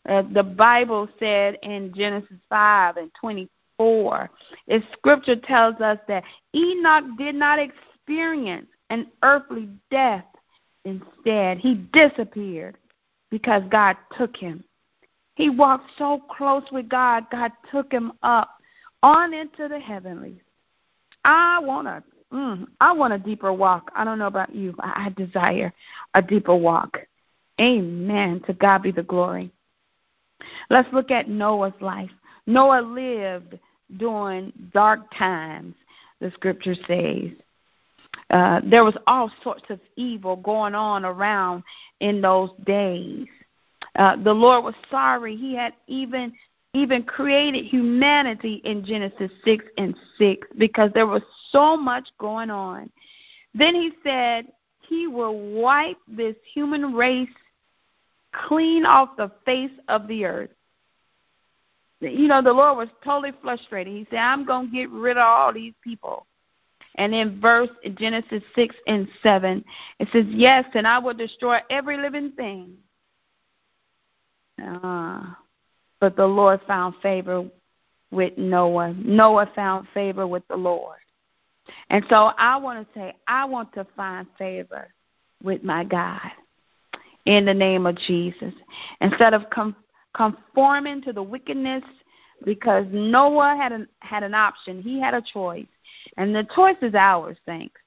uh, 0.10 0.24
the 0.34 0.44
Bible 0.44 1.08
said 1.20 1.58
in 1.63 1.94
Genesis 1.96 2.38
5 2.50 2.98
and 2.98 3.12
24, 3.20 4.30
if 4.68 4.84
scripture 4.94 5.36
tells 5.36 5.80
us 5.82 5.98
that 6.08 6.24
Enoch 6.56 7.06
did 7.18 7.36
not 7.36 7.60
experience 7.60 8.68
an 8.92 9.08
earthly 9.24 9.70
death. 9.90 10.25
Instead, 10.84 11.58
he 11.58 11.75
disappeared 11.94 12.78
because 13.30 13.63
God 13.72 13.96
took 14.18 14.36
him. 14.36 14.63
He 15.36 15.50
walked 15.50 15.90
so 15.98 16.22
close 16.36 16.63
with 16.72 16.90
God, 16.90 17.25
God 17.32 17.51
took 17.72 17.92
him 17.92 18.12
up 18.22 18.50
on 19.01 19.34
into 19.34 19.68
the 19.68 19.80
heavenlies. 19.80 20.42
I 21.24 21.60
want 21.60 21.88
a, 21.88 22.04
mm, 22.34 22.68
I 22.80 22.94
want 22.94 23.13
a 23.13 23.20
deeper 23.20 23.54
walk. 23.54 23.92
I 23.96 24.04
don't 24.04 24.20
know 24.20 24.28
about 24.28 24.56
you, 24.56 24.74
but 24.75 24.86
I 24.86 25.10
desire 25.16 25.74
a 26.13 26.22
deeper 26.22 26.56
walk. 26.56 27.00
Amen. 27.60 28.42
To 28.48 28.54
God 28.54 28.84
be 28.84 28.92
the 28.92 29.04
glory. 29.04 29.51
Let's 30.70 30.92
look 30.92 31.12
at 31.12 31.30
Noah's 31.30 31.80
life. 31.80 32.10
Noah 32.48 32.82
lived 32.82 33.60
during 33.98 34.51
dark 34.74 35.01
times, 35.16 35.75
the 36.20 36.32
scripture 36.32 36.75
says. 36.88 37.32
Uh, 38.30 38.62
there 38.63 38.84
was 38.84 38.96
all 39.08 39.32
sorts 39.44 39.63
of 39.70 39.80
evil 39.98 40.38
going 40.38 40.74
on 40.74 41.06
around 41.06 41.63
in 42.00 42.22
those 42.22 42.50
days. 42.66 43.28
Uh, 43.96 44.16
the 44.24 44.34
Lord 44.34 44.63
was 44.63 44.75
sorry. 44.90 45.36
He 45.36 45.54
had 45.54 45.74
even 45.88 46.34
even 46.74 47.04
created 47.04 47.66
humanity 47.66 48.62
in 48.63 48.86
Genesis 48.86 49.32
6 49.44 49.66
and 49.78 49.96
6 50.18 50.48
because 50.58 50.90
there 50.94 51.08
was 51.08 51.22
so 51.51 51.75
much 51.75 52.08
going 52.18 52.50
on. 52.50 52.90
Then 53.54 53.75
he 53.75 53.92
said 54.04 54.48
he 54.88 55.08
will 55.08 55.38
wipe 55.38 55.98
this 56.08 56.36
human 56.54 56.94
race 56.94 57.30
clean 58.48 58.86
off 58.86 59.18
the 59.18 59.32
face 59.46 59.72
of 59.90 60.08
the 60.08 60.25
earth. 60.25 60.51
You 62.00 62.28
know, 62.28 62.42
the 62.42 62.54
Lord 62.54 62.78
was 62.78 62.88
totally 63.04 63.34
frustrated. 63.42 63.94
He 63.94 64.08
said, 64.10 64.20
I'm 64.20 64.46
going 64.46 64.68
to 64.68 64.74
get 64.74 64.90
rid 64.90 65.18
of 65.18 65.24
all 65.24 65.54
these 65.54 65.74
people. 65.84 66.25
And 66.96 67.13
in 67.13 67.40
verse 67.40 67.70
Genesis 67.96 68.44
6 68.56 68.75
and 68.88 69.08
7, 69.22 69.63
it 70.00 70.08
says, 70.12 70.25
Yes, 70.30 70.66
and 70.74 70.88
I 70.88 71.00
will 71.00 71.13
destroy 71.13 71.60
every 71.70 71.98
living 71.98 72.32
thing. 72.32 72.74
Uh, 74.62 75.22
but 76.01 76.17
the 76.17 76.25
Lord 76.25 76.60
found 76.67 76.96
favor 77.01 77.48
with 78.12 78.38
Noah. 78.38 78.93
Noah 78.98 79.50
found 79.55 79.88
favor 79.93 80.27
with 80.27 80.43
the 80.50 80.58
Lord. 80.58 80.98
And 81.89 82.03
so 82.10 82.31
I 82.38 82.58
want 82.58 82.86
to 82.86 83.00
say, 83.00 83.13
I 83.27 83.46
want 83.46 83.72
to 83.74 83.88
find 83.96 84.27
favor 84.38 84.89
with 85.41 85.63
my 85.63 85.86
God 85.86 86.20
in 87.25 87.46
the 87.46 87.53
name 87.53 87.86
of 87.86 87.96
Jesus. 87.98 88.53
Instead 89.00 89.34
of 89.34 89.46
conforming 90.13 91.01
to 91.03 91.13
the 91.13 91.24
wickedness, 91.24 91.84
because 92.43 92.86
Noah 92.91 93.55
had 93.55 93.72
an 93.72 93.88
had 94.00 94.24
an 94.24 94.34
option. 94.34 94.81
He 94.81 95.00
had 95.00 95.13
a 95.13 95.22
choice, 95.22 95.67
and 96.17 96.36
the 96.36 96.48
choice 96.55 96.77
is 96.81 96.96
ours. 96.96 97.38
Thanks, 97.46 97.79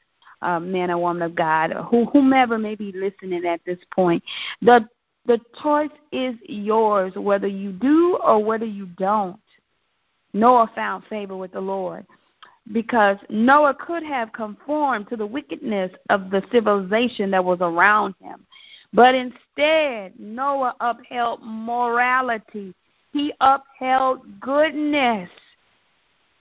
uh, 0.42 0.60
man 0.60 0.92
or 0.92 0.98
woman 0.98 1.22
of 1.22 1.34
God, 1.34 1.72
who 1.90 2.04
whomever 2.06 2.56
may 2.56 2.76
be 2.76 2.92
listening 2.92 3.44
at 3.46 3.60
this 3.66 3.80
point. 3.92 4.22
The 4.62 4.88
the 5.26 5.40
choice 5.62 5.90
is 6.12 6.34
yours, 6.42 7.14
whether 7.14 7.46
you 7.46 7.72
do 7.72 8.18
or 8.22 8.44
whether 8.44 8.66
you 8.66 8.86
don't. 8.98 9.40
Noah 10.32 10.70
found 10.74 11.04
favor 11.04 11.36
with 11.36 11.52
the 11.52 11.60
Lord 11.60 12.04
because 12.72 13.16
Noah 13.28 13.74
could 13.74 14.02
have 14.02 14.32
conformed 14.32 15.08
to 15.08 15.16
the 15.16 15.26
wickedness 15.26 15.92
of 16.10 16.30
the 16.30 16.42
civilization 16.50 17.30
that 17.30 17.44
was 17.44 17.58
around 17.60 18.14
him. 18.20 18.46
But 18.92 19.14
instead, 19.14 20.18
Noah 20.18 20.74
upheld 20.80 21.40
morality. 21.42 22.74
He 23.12 23.32
upheld 23.40 24.40
goodness. 24.40 25.28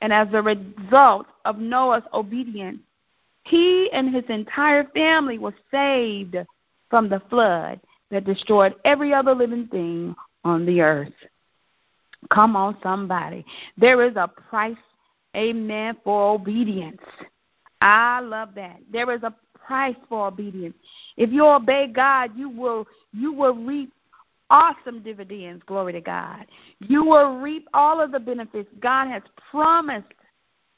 And 0.02 0.12
as 0.12 0.28
a 0.34 0.42
result 0.42 1.28
of 1.46 1.58
Noah's 1.58 2.04
obedience, 2.14 2.80
he 3.46 3.90
and 3.92 4.14
his 4.14 4.24
entire 4.30 4.86
family 4.94 5.38
were 5.38 5.56
saved 5.72 6.38
from 6.90 7.10
the 7.10 7.22
flood 7.30 7.80
that 8.14 8.26
destroyed 8.26 8.76
every 8.86 9.14
other 9.14 9.36
living 9.36 9.68
thing 9.68 10.16
on 10.46 10.66
the 10.66 10.82
earth. 10.82 11.14
Come 12.30 12.56
on, 12.56 12.78
somebody. 12.82 13.46
There 13.78 14.02
is 14.04 14.16
a 14.16 14.28
price, 14.28 14.78
amen, 15.36 15.98
for 16.04 16.34
obedience. 16.34 17.02
I 17.82 18.22
love 18.22 18.50
that. 18.56 18.78
There 18.92 19.12
is 19.12 19.24
a 19.24 19.34
price 19.66 19.96
for 20.08 20.28
obedience. 20.28 20.76
If 21.18 21.32
you 21.32 21.46
obey 21.46 21.88
God, 21.88 22.32
you 22.38 22.50
will 22.50 22.88
you 23.12 23.34
will 23.34 23.56
reap 23.56 23.92
awesome 24.50 25.02
dividends, 25.02 25.64
glory 25.66 25.94
to 25.94 26.02
God. 26.02 26.46
You 26.80 27.04
will 27.04 27.38
reap 27.40 27.68
all 27.74 28.00
of 28.00 28.12
the 28.12 28.20
benefits 28.20 28.70
God 28.80 29.08
has 29.08 29.24
promised 29.50 30.14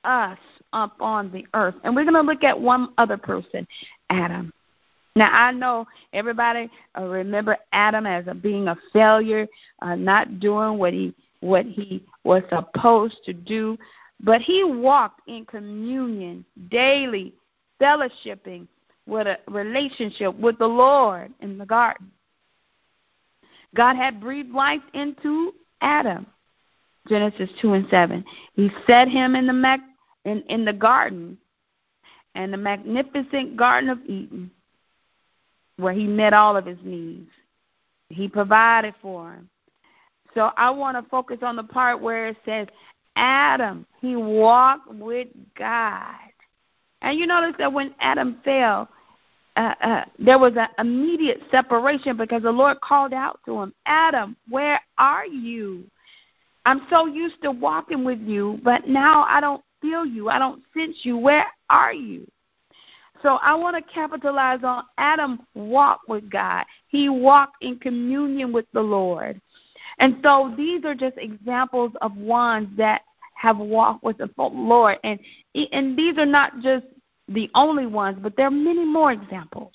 us 0.03 0.39
up 0.71 0.95
on 0.99 1.31
the 1.31 1.45
earth. 1.53 1.75
And 1.83 1.95
we're 1.95 2.03
going 2.03 2.15
to 2.15 2.21
look 2.21 2.43
at 2.43 2.59
one 2.59 2.89
other 2.97 3.17
person, 3.17 3.67
Adam. 4.09 4.53
Now 5.17 5.29
I 5.31 5.51
know 5.51 5.87
everybody 6.11 6.69
uh, 6.97 7.03
remember 7.03 7.57
Adam 7.71 8.05
as 8.05 8.27
a, 8.27 8.33
being 8.33 8.67
a 8.67 8.75
failure, 8.91 9.47
uh, 9.81 9.95
not 9.95 10.41
doing 10.41 10.77
what 10.77 10.91
he 10.91 11.13
what 11.39 11.65
he 11.65 12.03
was 12.23 12.43
supposed 12.49 13.17
to 13.25 13.31
do, 13.31 13.77
but 14.19 14.41
he 14.41 14.63
walked 14.63 15.21
in 15.27 15.45
communion 15.45 16.43
daily, 16.69 17.33
fellowshipping 17.79 18.67
with 19.07 19.27
a 19.27 19.37
relationship 19.47 20.35
with 20.37 20.57
the 20.57 20.67
Lord 20.67 21.31
in 21.39 21.57
the 21.57 21.65
garden. 21.65 22.11
God 23.73 23.95
had 23.95 24.19
breathed 24.19 24.51
life 24.51 24.81
into 24.93 25.53
Adam. 25.81 26.25
Genesis 27.07 27.51
2 27.61 27.73
and 27.73 27.87
7. 27.91 28.25
He 28.55 28.71
set 28.87 29.07
him 29.07 29.35
in 29.35 29.45
the 29.45 29.53
mag- 29.53 29.81
in, 30.23 30.41
in 30.49 30.65
the 30.65 30.73
garden 30.73 31.37
and 32.33 32.51
the 32.51 32.57
magnificent 32.57 33.55
garden 33.55 33.91
of 33.91 33.99
Eden 34.05 34.49
where 35.77 35.93
he 35.93 36.05
met 36.05 36.33
all 36.33 36.55
of 36.55 36.65
his 36.65 36.77
needs. 36.83 37.29
He 38.09 38.27
provided 38.27 38.93
for 39.01 39.33
him. 39.33 39.49
So 40.33 40.51
I 40.57 40.69
want 40.69 40.97
to 40.97 41.09
focus 41.09 41.39
on 41.41 41.55
the 41.55 41.63
part 41.63 42.01
where 42.01 42.27
it 42.27 42.37
says 42.45 42.67
Adam, 43.15 43.85
he 44.01 44.15
walked 44.15 44.93
with 44.93 45.27
God. 45.57 46.15
And 47.01 47.17
you 47.17 47.25
notice 47.27 47.55
that 47.59 47.71
when 47.71 47.95
Adam 47.99 48.39
fell, 48.43 48.89
uh, 49.55 49.73
uh, 49.81 50.05
there 50.19 50.37
was 50.37 50.53
an 50.57 50.67
immediate 50.79 51.41
separation 51.49 52.17
because 52.17 52.43
the 52.43 52.51
Lord 52.51 52.81
called 52.81 53.13
out 53.13 53.39
to 53.45 53.61
him, 53.61 53.73
Adam, 53.85 54.35
where 54.49 54.81
are 54.97 55.25
you? 55.25 55.85
I'm 56.65 56.81
so 56.89 57.05
used 57.05 57.41
to 57.43 57.51
walking 57.51 58.03
with 58.03 58.19
you, 58.19 58.59
but 58.63 58.87
now 58.87 59.23
I 59.23 59.39
don't 59.39 59.63
feel 59.81 60.05
you. 60.05 60.29
I 60.29 60.39
don't 60.39 60.63
sense 60.75 60.97
you. 61.03 61.15
Where 61.17 61.45
are 61.69 61.93
you? 61.93 62.27
So 63.25 63.39
I 63.41 63.55
want 63.55 63.75
to 63.75 63.91
capitalize 63.91 64.59
on 64.63 64.83
Adam 64.99 65.39
walked 65.55 66.07
with 66.07 66.29
God. 66.29 66.63
He 66.89 67.09
walked 67.09 67.55
in 67.63 67.79
communion 67.79 68.53
with 68.53 68.67
the 68.71 68.81
Lord. 68.81 69.41
And 69.97 70.17
so 70.21 70.53
these 70.55 70.85
are 70.85 70.93
just 70.93 71.17
examples 71.17 71.91
of 72.01 72.15
ones 72.15 72.67
that 72.77 73.01
have 73.33 73.57
walked 73.57 74.03
with 74.03 74.19
the 74.19 74.29
Lord. 74.37 74.99
And 75.03 75.19
and 75.71 75.97
these 75.97 76.19
are 76.19 76.25
not 76.27 76.59
just 76.59 76.85
the 77.27 77.49
only 77.55 77.87
ones, 77.87 78.19
but 78.21 78.37
there 78.37 78.45
are 78.45 78.51
many 78.51 78.85
more 78.85 79.11
examples. 79.11 79.73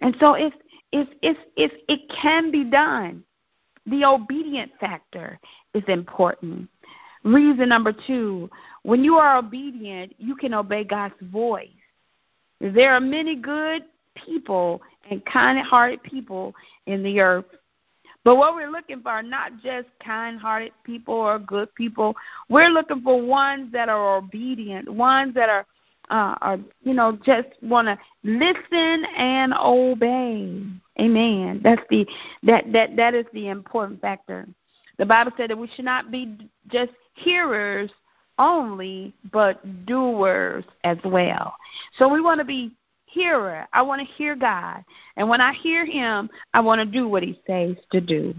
And 0.00 0.16
so 0.20 0.34
if 0.34 0.52
if 0.92 1.08
if 1.22 1.36
if 1.56 1.72
it 1.88 2.08
can 2.08 2.52
be 2.52 2.62
done, 2.62 3.24
the 3.86 4.04
obedient 4.04 4.70
factor 4.78 5.40
is 5.74 5.82
important. 5.88 6.68
Reason 7.24 7.68
number 7.68 7.92
two, 8.06 8.48
when 8.84 9.02
you 9.02 9.16
are 9.16 9.38
obedient, 9.38 10.14
you 10.18 10.36
can 10.36 10.54
obey 10.54 10.84
God's 10.84 11.14
voice. 11.20 11.75
There 12.60 12.92
are 12.92 13.00
many 13.00 13.36
good 13.36 13.84
people 14.14 14.80
and 15.10 15.24
kind 15.26 15.58
hearted 15.58 16.02
people 16.02 16.54
in 16.86 17.02
the 17.02 17.20
earth. 17.20 17.44
But 18.24 18.36
what 18.36 18.54
we're 18.54 18.70
looking 18.70 19.02
for 19.02 19.10
are 19.10 19.22
not 19.22 19.52
just 19.62 19.86
kind 20.04 20.38
hearted 20.38 20.72
people 20.84 21.14
or 21.14 21.38
good 21.38 21.72
people. 21.76 22.16
We're 22.48 22.70
looking 22.70 23.02
for 23.02 23.22
ones 23.22 23.70
that 23.72 23.88
are 23.88 24.16
obedient, 24.16 24.92
ones 24.92 25.34
that 25.34 25.48
are 25.48 25.66
uh, 26.10 26.36
are 26.40 26.58
you 26.82 26.94
know 26.94 27.18
just 27.24 27.48
want 27.62 27.86
to 27.86 27.98
listen 28.24 29.04
and 29.16 29.54
obey. 29.54 30.62
Amen. 31.00 31.60
That's 31.62 31.82
the 31.90 32.06
that 32.42 32.64
that 32.72 32.96
that 32.96 33.14
is 33.14 33.26
the 33.32 33.48
important 33.48 34.00
factor. 34.00 34.46
The 34.98 35.06
Bible 35.06 35.32
said 35.36 35.50
that 35.50 35.58
we 35.58 35.68
should 35.74 35.84
not 35.84 36.10
be 36.10 36.48
just 36.68 36.92
hearers 37.14 37.90
only, 38.38 39.14
but 39.32 39.86
doers 39.86 40.64
as 40.84 40.98
well. 41.04 41.54
So 41.98 42.08
we 42.08 42.20
want 42.20 42.38
to 42.40 42.44
be 42.44 42.72
hearer. 43.06 43.66
I 43.72 43.82
want 43.82 44.06
to 44.06 44.14
hear 44.14 44.36
God. 44.36 44.84
And 45.16 45.28
when 45.28 45.40
I 45.40 45.52
hear 45.54 45.86
him, 45.86 46.28
I 46.54 46.60
want 46.60 46.80
to 46.80 46.86
do 46.86 47.08
what 47.08 47.22
he 47.22 47.40
says 47.46 47.76
to 47.92 48.00
do. 48.00 48.34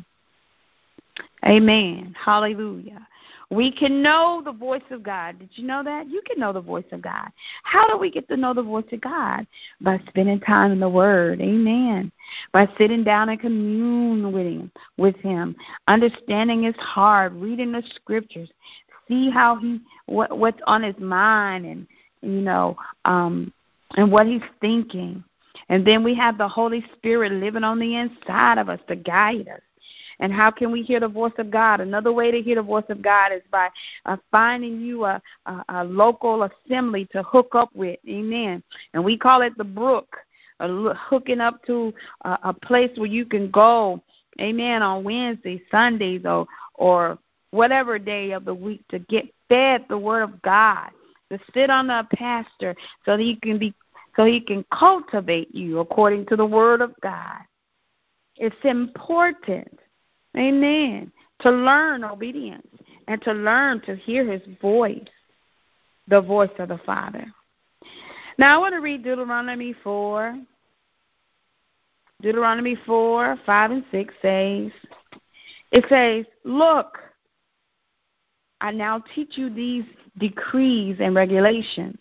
Amen. 1.46 2.16
Hallelujah. 2.24 3.08
We 3.50 3.72
can 3.72 4.04
know 4.04 4.42
the 4.44 4.52
voice 4.52 4.84
of 4.92 5.04
God. 5.04 5.40
Did 5.40 5.50
you 5.54 5.66
know 5.66 5.82
that? 5.82 6.10
You 6.10 6.22
can 6.26 6.38
know 6.38 6.52
the 6.52 6.60
voice 6.60 6.86
of 6.92 7.02
God. 7.02 7.30
How 7.64 7.88
do 7.88 7.98
we 7.98 8.12
get 8.12 8.28
to 8.28 8.36
know 8.36 8.54
the 8.54 8.62
voice 8.62 8.86
of 8.92 9.00
God? 9.00 9.48
By 9.80 10.02
spending 10.10 10.42
time 10.42 10.74
in 10.74 10.82
the 10.82 10.90
Word. 10.90 11.40
Amen. 11.40 12.12
By 12.52 12.68
sitting 12.78 13.06
down 13.06 13.30
and 13.30 13.40
commune 13.40 14.34
with 14.34 14.46
Him, 14.46 14.72
with 14.98 15.16
Him, 15.18 15.56
understanding 15.88 16.64
His 16.64 16.76
heart, 16.76 17.32
reading 17.34 17.72
the 17.72 17.84
Scriptures, 17.96 18.50
see 19.08 19.30
how 19.30 19.58
He 19.58 19.80
what 20.06 20.38
what's 20.38 20.60
on 20.68 20.84
His 20.84 20.98
mind, 21.00 21.66
and 21.66 21.88
you 22.22 22.42
know, 22.42 22.78
um, 23.06 23.54
and 23.96 24.12
what 24.12 24.28
He's 24.28 24.42
thinking. 24.62 25.24
And 25.70 25.86
then 25.86 26.04
we 26.04 26.14
have 26.16 26.38
the 26.38 26.48
Holy 26.48 26.86
Spirit 26.96 27.32
living 27.32 27.64
on 27.64 27.80
the 27.80 27.96
inside 27.96 28.58
of 28.58 28.70
us 28.70 28.80
to 28.88 28.96
guide 28.96 29.48
us. 29.48 29.62
And 30.20 30.34
how 30.34 30.52
can 30.52 30.72
we 30.72 30.82
hear 30.82 31.00
the 31.00 31.08
voice 31.08 31.34
of 31.38 31.52
God? 31.52 31.80
Another 31.80 32.12
way 32.12 32.32
to 32.32 32.42
hear 32.42 32.56
the 32.56 32.64
voice 32.64 32.86
of 32.90 33.02
God 33.02 33.32
is 33.32 33.42
by 33.52 33.70
uh, 34.06 34.18
finding 34.32 34.82
you 34.82 35.06
a, 35.06 35.22
a, 35.46 35.64
a 35.70 35.84
local 35.84 36.44
assembly 36.44 37.08
to 37.12 37.24
hook 37.24 37.54
up 37.54 37.70
with. 37.76 38.00
Amen. 38.08 38.64
And 38.94 39.04
we 39.04 39.18
call 39.18 39.42
it 39.42 39.58
the 39.58 39.64
brook, 39.64 40.18
uh, 40.60 40.94
hooking 40.96 41.40
up 41.40 41.64
to 41.66 41.94
a, 42.26 42.40
a 42.46 42.54
place 42.54 42.92
where 42.98 43.10
you 43.10 43.26
can 43.26 43.52
go. 43.52 44.02
Amen. 44.42 44.82
On 44.82 45.04
Wednesdays, 45.04 45.62
Sundays, 45.72 46.22
or 46.26 46.48
or 46.76 47.18
whatever 47.52 47.98
day 47.98 48.32
of 48.32 48.46
the 48.46 48.54
week 48.54 48.84
to 48.90 49.00
get 49.00 49.26
fed 49.50 49.86
the 49.90 49.98
word 49.98 50.24
of 50.24 50.42
God, 50.42 50.90
to 51.32 51.40
sit 51.54 51.70
on 51.70 51.90
a 51.90 52.08
pastor 52.16 52.76
so 53.06 53.18
that 53.18 53.24
he 53.24 53.36
can 53.36 53.58
be 53.58 53.74
so 54.16 54.26
he 54.26 54.42
can 54.42 54.66
cultivate 54.72 55.54
you 55.54 55.80
according 55.80 56.26
to 56.26 56.36
the 56.36 56.46
word 56.46 56.82
of 56.82 56.92
God. 57.02 57.38
It's 58.36 58.56
important 58.64 59.80
Amen. 60.38 61.12
To 61.42 61.52
learn 61.52 62.04
obedience 62.04 62.68
and 63.08 63.22
to 63.24 63.34
learn 63.34 63.82
to 63.82 63.96
hear 63.96 64.30
his 64.30 64.42
voice, 64.62 65.08
the 66.08 66.22
voice 66.22 66.50
of 66.60 66.70
the 66.70 66.80
Father. 66.80 67.26
Now 68.38 68.56
I 68.56 68.58
want 68.60 68.74
to 68.74 68.82
read 68.82 69.04
Deuteronomy 69.04 69.74
4. 69.84 70.40
Deuteronomy 72.22 72.76
4, 72.86 73.38
5, 73.46 73.72
and 73.72 73.84
6 73.92 74.14
says, 74.24 74.72
It 75.72 75.86
says, 75.88 76.26
Look, 76.44 76.98
I 78.62 78.72
now 78.72 79.04
teach 79.14 79.38
you 79.38 79.50
these 79.50 79.86
decrees 80.18 80.98
and 81.00 81.16
regulations, 81.16 81.98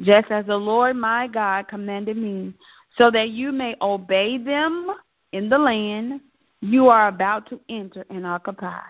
just 0.00 0.30
as 0.30 0.46
the 0.46 0.56
Lord 0.56 0.96
my 0.96 1.26
God 1.26 1.68
commanded 1.68 2.16
me, 2.16 2.54
so 2.96 3.10
that 3.10 3.30
you 3.30 3.52
may 3.52 3.76
obey 3.80 4.38
them 4.38 4.94
in 5.32 5.48
the 5.48 5.58
land 5.58 6.20
you 6.60 6.88
are 6.88 7.08
about 7.08 7.48
to 7.50 7.60
enter 7.68 8.04
and 8.10 8.26
occupy. 8.26 8.80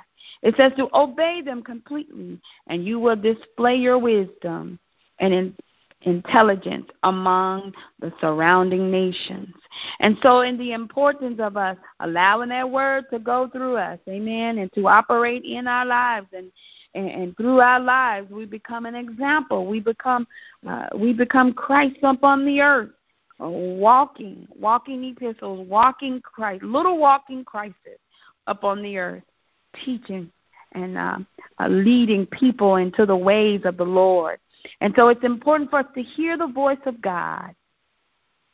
It 0.42 0.56
says 0.56 0.72
to 0.76 0.88
obey 0.94 1.42
them 1.42 1.62
completely, 1.62 2.40
and 2.66 2.84
you 2.84 2.98
will 2.98 3.16
display 3.16 3.76
your 3.76 3.98
wisdom 3.98 4.78
and 5.18 5.34
in, 5.34 5.56
intelligence 6.02 6.88
among 7.02 7.74
the 7.98 8.12
surrounding 8.20 8.90
nations. 8.90 9.52
And 10.00 10.16
so, 10.22 10.40
in 10.42 10.56
the 10.56 10.72
importance 10.72 11.40
of 11.40 11.56
us 11.56 11.76
allowing 12.00 12.50
that 12.50 12.68
word 12.68 13.06
to 13.10 13.18
go 13.18 13.48
through 13.48 13.76
us, 13.76 13.98
amen, 14.08 14.58
and 14.58 14.72
to 14.74 14.86
operate 14.88 15.44
in 15.44 15.66
our 15.66 15.84
lives 15.84 16.28
and 16.32 16.50
and, 16.94 17.08
and 17.10 17.36
through 17.36 17.60
our 17.60 17.80
lives, 17.80 18.30
we 18.30 18.46
become 18.46 18.86
an 18.86 18.94
example. 18.94 19.66
We 19.66 19.80
become 19.80 20.26
uh, 20.68 20.86
we 20.94 21.12
become 21.12 21.52
Christ 21.52 22.02
up 22.02 22.24
on 22.24 22.44
the 22.44 22.60
earth 22.60 22.90
walking, 23.38 24.46
walking 24.58 25.04
epistles, 25.04 25.66
walking 25.68 26.20
Christ, 26.22 26.62
little 26.62 26.98
walking 26.98 27.44
Christs 27.44 27.78
up 28.46 28.64
on 28.64 28.82
the 28.82 28.98
earth, 28.98 29.22
teaching 29.84 30.30
and 30.72 30.98
uh, 30.98 31.18
uh, 31.60 31.68
leading 31.68 32.26
people 32.26 32.76
into 32.76 33.06
the 33.06 33.16
ways 33.16 33.62
of 33.64 33.76
the 33.76 33.84
Lord. 33.84 34.38
And 34.80 34.92
so 34.96 35.08
it's 35.08 35.24
important 35.24 35.70
for 35.70 35.80
us 35.80 35.86
to 35.94 36.02
hear 36.02 36.36
the 36.36 36.46
voice 36.46 36.78
of 36.84 37.00
God 37.00 37.54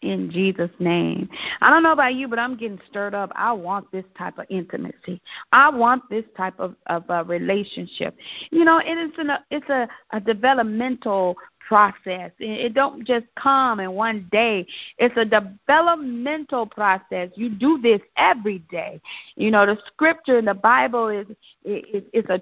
in 0.05 0.31
Jesus' 0.31 0.71
name. 0.79 1.29
I 1.61 1.71
don't 1.71 1.83
know 1.83 1.93
about 1.93 2.15
you, 2.15 2.29
but 2.29 2.39
I'm 2.39 2.57
getting 2.57 2.81
stirred 2.89 3.15
up. 3.15 3.33
I 3.35 3.53
want 3.53 3.91
this 3.91 4.05
type 4.17 4.39
of 4.39 4.47
intimacy. 4.51 5.21
I 5.53 5.71
want 5.71 6.09
this 6.11 6.25
type 6.37 6.55
of, 6.59 6.77
of 6.87 7.09
uh, 7.11 7.25
relationship. 7.25 8.17
You 8.51 8.65
know, 8.65 8.79
it 8.79 8.99
is 8.99 9.13
an, 9.19 9.31
it's 9.51 9.69
a, 9.69 9.89
a 10.13 10.21
developmental 10.21 11.37
process. 11.67 12.31
It 12.39 12.75
don't 12.75 13.07
just 13.07 13.27
come 13.37 13.81
in 13.81 13.93
one 13.93 14.29
day. 14.31 14.67
It's 14.99 15.17
a 15.17 15.25
developmental 15.25 16.67
process. 16.67 17.31
You 17.35 17.49
do 17.49 17.81
this 17.81 18.01
every 18.17 18.59
day. 18.71 19.01
You 19.37 19.51
know, 19.51 19.67
the 19.67 19.79
scripture 19.87 20.39
in 20.39 20.45
the 20.45 20.55
Bible 20.55 21.09
is 21.09 21.27
is, 21.65 22.03
is 22.13 22.25
a 22.29 22.39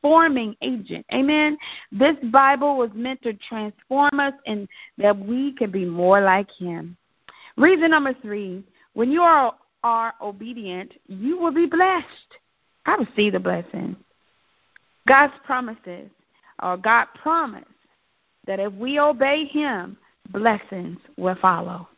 transforming 0.00 0.56
agent. 0.62 1.04
Amen. 1.12 1.56
This 1.92 2.16
Bible 2.32 2.76
was 2.76 2.90
meant 2.94 3.22
to 3.22 3.34
transform 3.34 4.20
us 4.20 4.34
and 4.46 4.68
that 4.96 5.18
we 5.18 5.52
can 5.52 5.70
be 5.70 5.84
more 5.84 6.20
like 6.20 6.50
him. 6.50 6.96
Reason 7.56 7.90
number 7.90 8.14
3, 8.22 8.62
when 8.94 9.10
you 9.10 9.22
are 9.22 9.54
are 9.84 10.14
obedient, 10.20 10.92
you 11.06 11.38
will 11.38 11.52
be 11.52 11.66
blessed. 11.66 12.06
I 12.84 12.96
receive 12.96 13.32
the 13.32 13.38
blessing. 13.38 13.94
God's 15.06 15.34
promises, 15.44 16.10
or 16.62 16.76
God 16.76 17.06
promised 17.14 17.66
that 18.46 18.58
if 18.58 18.72
we 18.72 18.98
obey 18.98 19.44
him, 19.44 19.96
blessings 20.32 20.98
will 21.16 21.36
follow. 21.36 21.88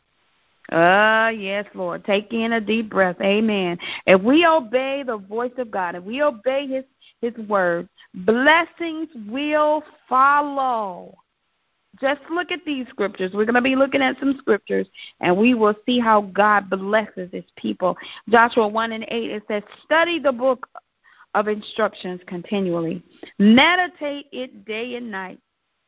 Ah, 0.72 1.26
uh, 1.26 1.28
yes, 1.30 1.66
Lord. 1.74 2.04
Take 2.04 2.33
in 2.33 2.52
a 2.52 2.61
deep 2.61 2.90
breath. 2.90 3.16
Amen. 3.20 3.78
If 4.06 4.22
we 4.22 4.46
obey 4.46 5.02
the 5.04 5.16
voice 5.16 5.52
of 5.59 5.70
God, 5.70 5.96
if 5.96 6.04
we 6.04 6.22
obey 6.22 6.66
his 6.66 6.85
his 7.20 7.37
word, 7.46 7.88
blessings 8.14 9.09
will 9.28 9.83
follow. 10.09 11.16
Just 12.00 12.20
look 12.30 12.50
at 12.50 12.64
these 12.64 12.87
scriptures. 12.88 13.33
We're 13.35 13.44
going 13.44 13.56
to 13.56 13.61
be 13.61 13.76
looking 13.76 14.00
at 14.00 14.18
some 14.18 14.37
scriptures, 14.38 14.87
and 15.20 15.37
we 15.37 15.54
will 15.54 15.74
see 15.85 15.98
how 15.98 16.22
God 16.22 16.70
blesses 16.70 17.28
his 17.33 17.44
people. 17.56 17.96
Joshua 18.28 18.68
1 18.68 18.92
and 18.92 19.04
8, 19.09 19.30
it 19.30 19.42
says, 19.48 19.62
Study 19.85 20.18
the 20.18 20.33
book 20.33 20.66
of 21.35 21.48
instructions 21.48 22.20
continually, 22.26 23.02
meditate 23.38 24.26
it 24.33 24.64
day 24.64 24.94
and 24.96 25.11
night 25.11 25.40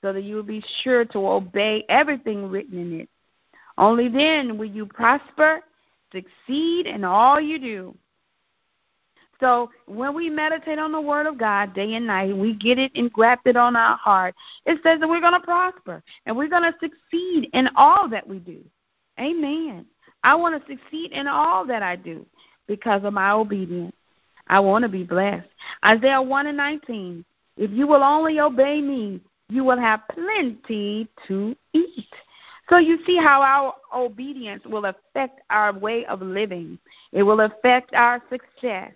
so 0.03 0.12
that 0.12 0.23
you 0.23 0.35
will 0.35 0.42
be 0.42 0.62
sure 0.83 1.05
to 1.07 1.18
obey 1.18 1.85
everything 1.88 2.51
written 2.51 2.79
in 2.79 3.01
it. 3.01 3.09
Only 3.79 4.09
then 4.09 4.59
will 4.59 4.67
you 4.67 4.87
prosper, 4.87 5.63
succeed 6.13 6.87
in 6.87 7.05
all 7.05 7.41
you 7.41 7.59
do. 7.59 7.97
So 9.41 9.71
when 9.87 10.15
we 10.15 10.31
meditate 10.31 10.79
on 10.79 10.93
the 10.93 11.01
Word 11.01 11.27
of 11.27 11.37
God 11.37 11.75
day 11.75 11.95
and 11.95 12.07
night, 12.07 12.37
we 12.37 12.55
get 12.55 12.79
it 12.79 12.93
engrafted 12.95 13.57
on 13.57 13.75
our 13.75 13.97
heart. 13.97 14.37
It 14.67 14.79
says 14.85 15.01
that 15.01 15.09
we're 15.09 15.21
going 15.21 15.33
to 15.33 15.41
prosper 15.41 16.01
and 16.27 16.37
we're 16.37 16.49
going 16.49 16.63
to 16.63 16.75
succeed 16.81 17.51
in 17.53 17.69
all 17.75 18.09
that 18.09 18.27
we 18.27 18.39
do. 18.39 18.61
Amen. 19.19 19.85
I 20.23 20.37
want 20.37 20.55
to 20.55 20.73
succeed 20.73 21.11
in 21.11 21.27
all 21.27 21.67
that 21.67 21.83
I 21.83 21.97
do 21.97 22.25
because 22.69 23.03
of 23.03 23.13
my 23.13 23.33
obedience. 23.33 23.95
I 24.47 24.61
want 24.61 24.83
to 24.83 24.89
be 24.89 25.03
blessed. 25.03 25.49
Isaiah 25.85 26.23
1 26.23 26.47
and 26.47 26.57
19. 26.57 27.25
If 27.57 27.73
you 27.73 27.89
will 27.89 28.05
only 28.05 28.39
obey 28.39 28.81
me, 28.81 29.21
you 29.49 29.65
will 29.65 29.79
have 29.79 30.03
plenty 30.13 31.09
to 31.27 31.57
eat. 31.73 32.15
So 32.73 32.79
you 32.79 32.99
see 33.05 33.19
how 33.19 33.43
our 33.43 33.75
obedience 33.95 34.65
will 34.65 34.87
affect 34.87 35.43
our 35.51 35.79
way 35.79 36.07
of 36.07 36.23
living. 36.23 36.79
It 37.13 37.23
will 37.23 37.43
affect 37.43 37.93
our 37.93 38.23
success. 38.31 38.93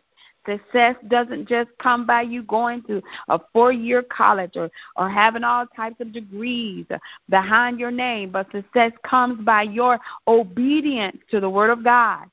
Success 0.49 0.95
doesn't 1.09 1.47
just 1.47 1.69
come 1.79 2.07
by 2.07 2.23
you 2.23 2.43
going 2.45 2.85
to 2.85 3.03
a 3.29 3.39
four 3.53 3.73
year 3.73 4.03
college 4.03 4.53
or, 4.57 4.71
or 4.97 5.11
having 5.11 5.45
all 5.45 5.67
types 5.77 6.01
of 6.01 6.11
degrees 6.15 6.87
behind 7.29 7.79
your 7.79 7.91
name, 7.91 8.31
but 8.31 8.51
success 8.51 8.93
comes 9.05 9.45
by 9.45 9.65
your 9.65 9.99
obedience 10.27 11.19
to 11.31 11.39
the 11.39 11.51
Word 11.51 11.69
of 11.69 11.85
God. 11.85 12.31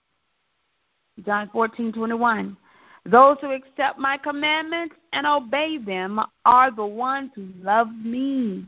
John 1.26 1.50
fourteen 1.52 1.92
twenty 1.92 2.14
one. 2.14 2.56
Those 3.06 3.36
who 3.42 3.52
accept 3.52 4.00
my 4.00 4.16
commandments 4.16 4.96
and 5.12 5.28
obey 5.28 5.78
them 5.78 6.22
are 6.46 6.72
the 6.72 6.86
ones 6.86 7.32
who 7.36 7.50
love 7.62 7.90
me. 7.94 8.66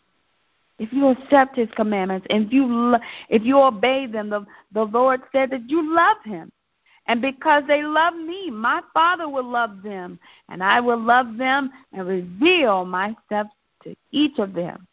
If 0.77 0.91
you 0.91 1.07
accept 1.07 1.55
his 1.55 1.69
commandments 1.75 2.27
and 2.29 2.47
if 2.47 2.53
you 2.53 2.95
if 3.29 3.43
you 3.43 3.61
obey 3.61 4.07
them, 4.07 4.29
the, 4.29 4.45
the 4.73 4.83
Lord 4.83 5.21
said 5.31 5.49
that 5.51 5.69
you 5.69 5.95
love 5.95 6.17
him. 6.25 6.51
And 7.07 7.21
because 7.21 7.63
they 7.67 7.83
love 7.83 8.15
me, 8.15 8.49
my 8.49 8.81
Father 8.93 9.29
will 9.29 9.47
love 9.47 9.83
them, 9.83 10.19
and 10.49 10.63
I 10.63 10.79
will 10.79 10.99
love 10.99 11.37
them 11.37 11.69
and 11.93 12.07
reveal 12.07 12.83
myself 12.83 13.47
to 13.83 13.95
each 14.11 14.39
of 14.39 14.53
them. 14.53 14.87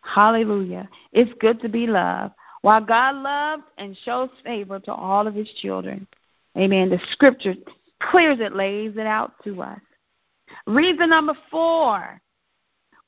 Hallelujah. 0.00 0.88
It's 1.12 1.30
good 1.40 1.60
to 1.60 1.68
be 1.68 1.86
loved. 1.86 2.34
While 2.62 2.84
God 2.84 3.16
loves 3.16 3.62
and 3.78 3.96
shows 4.04 4.30
favor 4.42 4.80
to 4.80 4.92
all 4.92 5.26
of 5.26 5.34
his 5.34 5.48
children. 5.60 6.06
Amen. 6.56 6.88
The 6.90 6.98
scripture 7.12 7.54
clears 8.00 8.40
it 8.40 8.54
lays 8.54 8.96
it 8.96 9.06
out 9.06 9.32
to 9.44 9.62
us. 9.62 9.80
Reason 10.66 11.08
number 11.08 11.34
four 11.50 12.20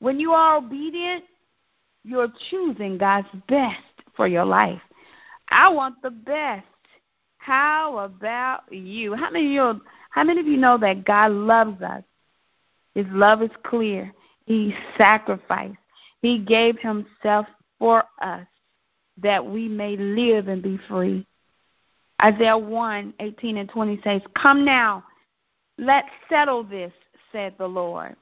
when 0.01 0.19
you 0.19 0.31
are 0.31 0.57
obedient, 0.57 1.23
you're 2.03 2.33
choosing 2.49 2.97
God's 2.97 3.27
best 3.47 3.77
for 4.15 4.27
your 4.27 4.45
life. 4.45 4.81
I 5.49 5.69
want 5.69 6.01
the 6.01 6.09
best. 6.09 6.65
How 7.37 7.99
about 7.99 8.61
you? 8.71 9.13
How 9.13 9.29
many 9.29 9.45
of 9.45 9.51
you, 9.51 9.81
how 10.09 10.23
many 10.23 10.39
of 10.41 10.47
you 10.47 10.57
know 10.57 10.77
that 10.79 11.05
God 11.05 11.31
loves 11.31 11.81
us? 11.83 12.03
His 12.95 13.05
love 13.11 13.43
is 13.43 13.51
clear. 13.63 14.11
He 14.45 14.75
sacrificed. 14.97 15.77
He 16.23 16.39
gave 16.39 16.79
himself 16.79 17.45
for 17.77 18.03
us 18.21 18.47
that 19.21 19.45
we 19.45 19.67
may 19.67 19.97
live 19.97 20.47
and 20.47 20.63
be 20.63 20.79
free. 20.89 21.27
Isaiah 22.23 22.57
1 22.57 23.13
18 23.19 23.57
and 23.57 23.69
20 23.69 24.01
says, 24.03 24.21
Come 24.35 24.65
now, 24.65 25.03
let's 25.77 26.09
settle 26.27 26.63
this, 26.63 26.91
said 27.31 27.53
the 27.59 27.67
Lord. 27.67 28.15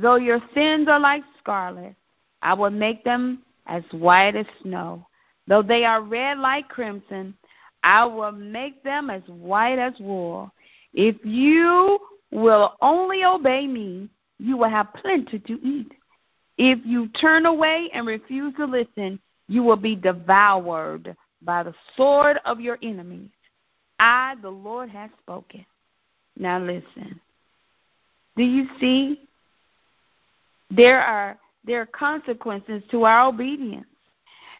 Though 0.00 0.16
your 0.16 0.40
sins 0.54 0.88
are 0.88 0.98
like 1.00 1.22
scarlet, 1.38 1.94
I 2.40 2.54
will 2.54 2.70
make 2.70 3.04
them 3.04 3.42
as 3.66 3.82
white 3.90 4.36
as 4.36 4.46
snow. 4.62 5.06
Though 5.46 5.62
they 5.62 5.84
are 5.84 6.02
red 6.02 6.38
like 6.38 6.68
crimson, 6.68 7.34
I 7.82 8.04
will 8.06 8.32
make 8.32 8.82
them 8.82 9.10
as 9.10 9.22
white 9.26 9.78
as 9.78 9.92
wool. 10.00 10.50
If 10.94 11.16
you 11.24 11.98
will 12.30 12.74
only 12.80 13.24
obey 13.24 13.66
me, 13.66 14.08
you 14.38 14.56
will 14.56 14.70
have 14.70 14.94
plenty 14.94 15.38
to 15.40 15.66
eat. 15.66 15.92
If 16.58 16.78
you 16.84 17.08
turn 17.08 17.46
away 17.46 17.90
and 17.92 18.06
refuse 18.06 18.54
to 18.56 18.64
listen, 18.64 19.18
you 19.48 19.62
will 19.62 19.76
be 19.76 19.96
devoured 19.96 21.16
by 21.42 21.64
the 21.64 21.74
sword 21.96 22.38
of 22.44 22.60
your 22.60 22.78
enemies. 22.82 23.30
I, 23.98 24.36
the 24.40 24.50
Lord, 24.50 24.88
have 24.90 25.10
spoken. 25.20 25.66
Now 26.36 26.60
listen. 26.60 27.20
Do 28.36 28.42
you 28.42 28.68
see? 28.80 29.28
There 30.74 31.00
are 31.00 31.38
there 31.64 31.82
are 31.82 31.86
consequences 31.86 32.82
to 32.90 33.04
our 33.04 33.28
obedience. 33.28 33.86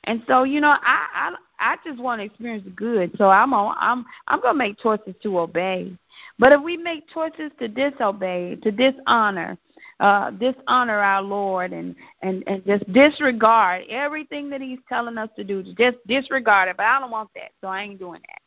And 0.05 0.23
so, 0.27 0.45
you 0.45 0.61
know, 0.61 0.77
I 0.83 1.07
I, 1.15 1.35
I 1.59 1.77
just 1.85 2.01
want 2.01 2.21
to 2.21 2.25
experience 2.25 2.69
good. 2.75 3.13
So 3.17 3.31
I'm 3.31 3.55
on, 3.55 3.77
I'm 3.79 4.05
I'm 4.29 4.43
to 4.43 4.55
make 4.55 4.79
choices 4.79 5.15
to 5.23 5.39
obey. 5.39 5.97
But 6.39 6.53
if 6.53 6.63
we 6.63 6.77
make 6.77 7.09
choices 7.09 7.51
to 7.61 7.69
disobey, 7.69 8.57
to 8.63 8.71
dishonor, 8.71 9.57
uh, 10.01 10.31
dishonor 10.33 10.99
our 10.99 11.23
Lord 11.23 11.73
and, 11.73 11.95
and, 12.23 12.43
and 12.47 12.65
just 12.67 12.93
disregard 12.93 13.85
everything 13.89 14.51
that 14.51 14.61
He's 14.61 14.81
telling 14.89 15.17
us 15.17 15.31
to 15.37 15.45
do, 15.45 15.63
just 15.63 15.97
disregard 16.07 16.69
it. 16.69 16.77
But 16.77 16.87
I 16.87 16.99
don't 16.99 17.11
want 17.11 17.31
that, 17.37 17.53
so 17.61 17.69
I 17.69 17.83
ain't 17.83 18.01
doing 18.01 18.21
that. 18.29 18.43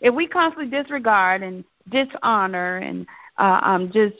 If 0.00 0.14
we 0.14 0.26
constantly 0.26 0.70
disregard 0.70 1.42
and 1.42 1.64
dishonor 1.90 2.76
and 2.78 3.06
uh, 3.38 3.60
um, 3.62 3.90
just 3.92 4.16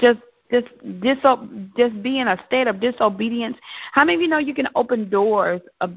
just 0.00 0.20
just 0.50 0.66
diso- 0.84 1.76
just 1.76 2.02
be 2.02 2.18
in 2.18 2.28
a 2.28 2.42
state 2.46 2.66
of 2.66 2.80
disobedience, 2.80 3.56
how 3.92 4.04
many 4.04 4.16
of 4.16 4.20
you 4.22 4.28
know 4.28 4.38
you 4.38 4.54
can 4.54 4.68
open 4.74 5.08
doors 5.08 5.60
of, 5.80 5.92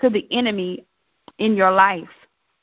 to 0.00 0.10
the 0.10 0.26
enemy 0.30 0.84
in 1.38 1.54
your 1.56 1.70
life? 1.70 2.08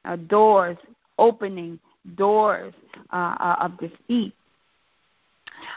Uh, 0.06 0.16
doors 0.16 0.78
opening 1.18 1.80
doors 2.16 2.74
uh, 3.12 3.36
uh, 3.40 3.56
of 3.62 3.78
defeat 3.80 4.34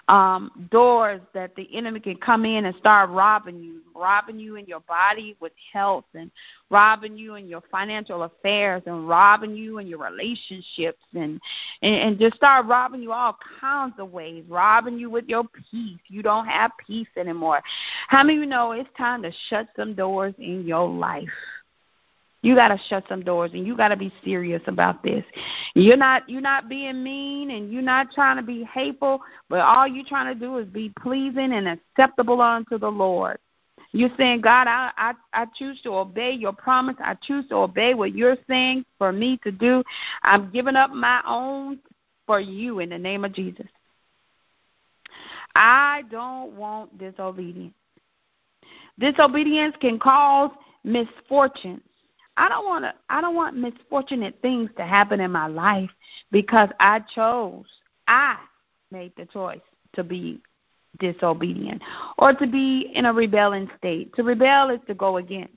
um, 0.09 0.69
doors 0.71 1.21
that 1.35 1.55
the 1.57 1.69
enemy 1.75 2.01
can 2.01 2.17
come 2.17 2.45
in 2.45 2.67
and 2.67 2.77
start 2.77 3.11
robbing 3.11 3.63
you, 3.63 3.81
robbing 3.95 4.39
you 4.39 4.57
in 4.57 4.67
your 4.67 4.81
body 4.81 5.37
with 5.41 5.53
health, 5.73 6.05
and 6.15 6.31
robbing 6.71 7.17
you 7.17 7.35
in 7.35 7.47
your 7.47 7.63
financial 7.71 8.23
affairs, 8.23 8.83
and 8.87 9.09
robbing 9.09 9.55
you 9.55 9.79
in 9.79 9.87
your 9.87 9.99
relationships, 9.99 11.03
and, 11.15 11.41
and 11.83 11.95
and 11.95 12.19
just 12.19 12.37
start 12.37 12.67
robbing 12.67 13.03
you 13.03 13.13
all 13.13 13.37
kinds 13.61 13.95
of 13.99 14.13
ways, 14.13 14.45
robbing 14.49 14.99
you 14.99 15.11
with 15.11 15.27
your 15.27 15.45
peace. 15.71 15.99
You 16.09 16.23
don't 16.23 16.47
have 16.47 16.73
peace 16.87 17.09
anymore. 17.17 17.63
How 18.09 18.23
many 18.23 18.39
of 18.39 18.45
you 18.45 18.49
know 18.49 18.73
it's 18.73 18.89
time 18.97 19.23
to 19.23 19.33
shut 19.49 19.69
some 19.77 19.95
doors 19.95 20.35
in 20.39 20.67
your 20.67 20.89
life? 20.89 21.29
You 22.43 22.55
got 22.55 22.69
to 22.69 22.79
shut 22.89 23.05
some 23.09 23.23
doors 23.23 23.51
and 23.53 23.67
you 23.67 23.77
got 23.77 23.89
to 23.89 23.97
be 23.97 24.13
serious 24.25 24.63
about 24.67 25.03
this. 25.03 25.25
You're 25.75 25.97
not 25.97 26.29
you're 26.29 26.41
not 26.41 26.69
being 26.69 27.03
mean 27.05 27.51
and 27.51 27.71
you're 27.71 27.83
not 27.83 28.13
trying 28.13 28.37
to 28.37 28.43
be 28.43 28.65
hateful, 28.65 29.21
but 29.49 29.61
all 29.61 29.87
you're 29.87 30.07
trying 30.07 30.33
to 30.33 30.39
do 30.39 30.57
is 30.57 30.67
be 30.69 30.93
pleasing 31.01 31.53
and 31.53 31.69
acceptable 31.69 32.41
unto 32.41 32.79
the 32.79 32.89
Lord. 32.89 33.39
You're 33.93 34.11
saying, 34.17 34.41
God, 34.41 34.69
I, 34.69 34.91
I 34.97 35.15
I 35.35 35.47
choose 35.55 35.81
to 35.83 35.91
obey 35.91 36.33
your 36.33 36.53
promise. 36.53 36.97
I 37.01 37.15
choose 37.15 37.47
to 37.49 37.57
obey 37.57 37.93
what 37.95 38.15
you're 38.15 38.39
saying 38.49 38.87
for 38.97 39.13
me 39.13 39.39
to 39.45 39.51
do. 39.51 39.83
I'm 40.23 40.51
giving 40.51 40.77
up 40.77 40.93
my 40.93 41.21
own 41.27 41.81
for 42.27 42.41
you 42.41 42.79
in 42.79 42.89
the 42.89 42.99
name 42.99 43.25
of 43.25 43.33
Jesus. 43.35 43.67
I 45.55 46.05
don't 46.11 46.53
want 46.53 46.97
disobedience. 46.97 47.75
Disobedience 48.99 49.75
can 49.81 49.99
cause 49.99 50.51
misfortune 50.85 51.83
I 52.37 52.49
don't 52.49 52.67
want 52.67 52.85
to 52.85 52.95
I 53.09 53.21
don't 53.21 53.35
want 53.35 53.57
misfortunate 53.57 54.37
things 54.41 54.71
to 54.77 54.85
happen 54.85 55.21
in 55.21 55.31
my 55.31 55.47
life 55.47 55.91
because 56.31 56.69
I 56.79 57.01
chose 57.15 57.67
I 58.09 58.37
made 58.91 59.13
the 59.17 59.27
choice 59.27 59.61
to 59.95 60.05
be 60.05 60.41
disobedient 60.99 61.83
or 62.19 62.33
to 62.35 62.47
be 62.47 62.91
in 62.95 63.07
a 63.07 63.13
rebelling 63.13 63.71
state. 63.79 64.15
To 64.17 64.23
rebel 64.23 64.71
is 64.71 64.81
to 64.89 64.95
go 64.95 65.19
against. 65.19 65.55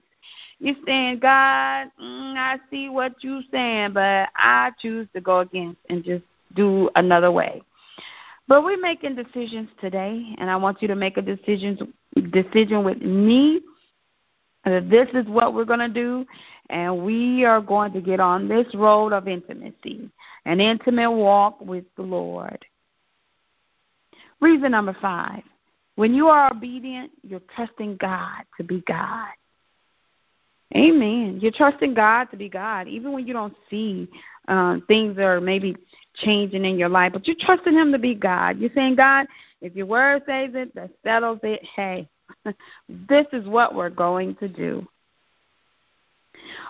You're 0.60 0.76
saying, 0.86 1.20
God, 1.20 1.88
mm, 2.02 2.38
I 2.38 2.58
see 2.70 2.90
what 2.90 3.16
you're 3.22 3.42
saying, 3.52 3.94
but 3.94 4.30
I 4.36 4.72
choose 4.80 5.08
to 5.14 5.22
go 5.22 5.40
against 5.40 5.80
and 5.90 6.04
just 6.04 6.24
do 6.56 6.90
another 6.96 7.32
way. 7.32 7.62
But 8.48 8.64
we're 8.64 8.80
making 8.80 9.16
decisions 9.16 9.70
today, 9.82 10.36
and 10.38 10.50
I 10.50 10.56
want 10.56 10.82
you 10.82 10.88
to 10.90 10.96
make 10.96 11.18
a 11.18 11.22
decision 11.22 11.94
decision 12.32 12.84
with 12.84 13.02
me 13.02 13.62
this 14.64 15.10
is 15.14 15.28
what 15.28 15.54
we're 15.54 15.66
going 15.66 15.80
to 15.80 15.90
do, 15.90 16.26
and 16.70 17.04
we 17.04 17.44
are 17.44 17.62
going 17.62 17.92
to 17.94 18.02
get 18.02 18.20
on 18.20 18.48
this 18.48 18.68
road 18.74 19.14
of 19.14 19.28
intimacy, 19.28 20.10
an 20.46 20.62
intimate 20.62 21.12
walk 21.12 21.60
with 21.60 21.86
the 21.98 22.04
Lord. 22.04 22.66
Reason 24.40 24.72
number 24.72 24.96
five 25.02 25.44
when 25.96 26.14
you 26.14 26.28
are 26.28 26.52
obedient, 26.52 27.12
you're 27.22 27.42
trusting 27.56 27.98
God 27.98 28.44
to 28.58 28.64
be 28.64 28.82
God. 28.88 29.30
Amen. 30.76 31.38
You're 31.40 31.52
trusting 31.52 31.94
God 31.94 32.26
to 32.32 32.38
be 32.38 32.50
God, 32.50 32.88
even 32.88 33.12
when 33.12 33.28
you 33.28 33.34
don't 33.34 33.56
see 33.70 34.10
uh, 34.48 34.78
things 34.88 35.16
that 35.18 35.26
are 35.26 35.40
maybe 35.40 35.76
changing 36.16 36.66
in 36.66 36.80
your 36.80 36.90
life, 36.90 37.14
but 37.14 37.28
you're 37.28 37.36
trusting 37.40 37.74
Him 37.74 37.92
to 37.92 38.00
be 38.00 38.16
God. 38.16 38.58
You're 38.58 38.72
saying, 38.74 38.96
God, 38.96 39.28
if 39.62 39.76
your 39.76 39.86
word 39.86 40.24
says 40.26 40.52
it, 40.56 40.74
that 40.74 40.90
settles 41.04 41.40
it. 41.44 41.64
Hey, 41.76 42.10
this 43.10 43.26
is 43.34 43.48
what 43.48 43.76
we're 43.76 43.90
going 43.90 44.36
to 44.36 44.48
do. 44.48 44.88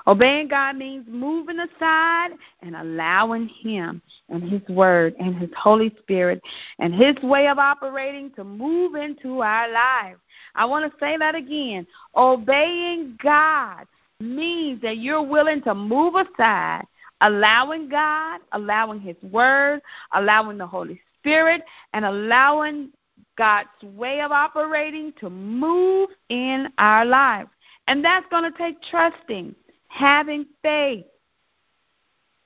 Obeying 0.05 0.49
God 0.49 0.75
means 0.75 1.05
moving 1.09 1.59
aside 1.59 2.31
and 2.61 2.75
allowing 2.75 3.47
Him 3.47 4.01
and 4.29 4.43
His 4.43 4.61
Word 4.67 5.15
and 5.19 5.35
His 5.35 5.49
Holy 5.57 5.95
Spirit 6.01 6.41
and 6.79 6.93
His 6.93 7.15
way 7.23 7.47
of 7.47 7.57
operating 7.57 8.31
to 8.31 8.43
move 8.43 8.95
into 8.95 9.41
our 9.41 9.71
lives. 9.71 10.19
I 10.55 10.65
want 10.65 10.91
to 10.91 10.99
say 10.99 11.17
that 11.17 11.35
again. 11.35 11.87
Obeying 12.15 13.17
God 13.23 13.85
means 14.19 14.81
that 14.81 14.97
you're 14.97 15.23
willing 15.23 15.61
to 15.63 15.73
move 15.73 16.15
aside, 16.15 16.85
allowing 17.21 17.89
God, 17.89 18.41
allowing 18.51 18.99
His 18.99 19.17
Word, 19.23 19.81
allowing 20.13 20.57
the 20.57 20.67
Holy 20.67 20.99
Spirit, 21.19 21.61
and 21.93 22.03
allowing 22.03 22.89
God's 23.37 23.69
way 23.81 24.21
of 24.21 24.31
operating 24.31 25.13
to 25.19 25.29
move 25.29 26.09
in 26.29 26.69
our 26.77 27.05
lives. 27.05 27.49
And 27.87 28.03
that's 28.03 28.25
going 28.29 28.49
to 28.49 28.57
take 28.57 28.81
trusting, 28.83 29.55
having 29.87 30.45
faith 30.61 31.05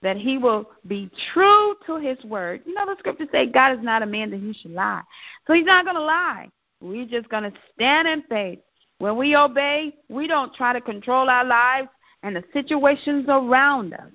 that 0.01 0.17
he 0.17 0.37
will 0.37 0.69
be 0.87 1.09
true 1.33 1.75
to 1.85 1.97
his 1.97 2.23
word. 2.23 2.61
You 2.65 2.73
know, 2.73 2.85
the 2.85 2.95
scriptures 2.99 3.29
say 3.31 3.47
God 3.47 3.77
is 3.77 3.83
not 3.83 4.03
a 4.03 4.05
man 4.05 4.29
that 4.31 4.39
he 4.39 4.53
should 4.53 4.71
lie. 4.71 5.01
So 5.45 5.53
he's 5.53 5.65
not 5.65 5.85
going 5.85 5.95
to 5.95 6.01
lie. 6.01 6.49
We're 6.81 7.07
just 7.07 7.29
going 7.29 7.43
to 7.43 7.53
stand 7.73 8.07
in 8.07 8.21
faith. 8.23 8.59
When 8.99 9.17
we 9.17 9.35
obey, 9.35 9.95
we 10.09 10.27
don't 10.27 10.53
try 10.53 10.73
to 10.73 10.81
control 10.81 11.29
our 11.29 11.45
lives 11.45 11.89
and 12.23 12.35
the 12.35 12.43
situations 12.53 13.25
around 13.27 13.93
us 13.93 14.11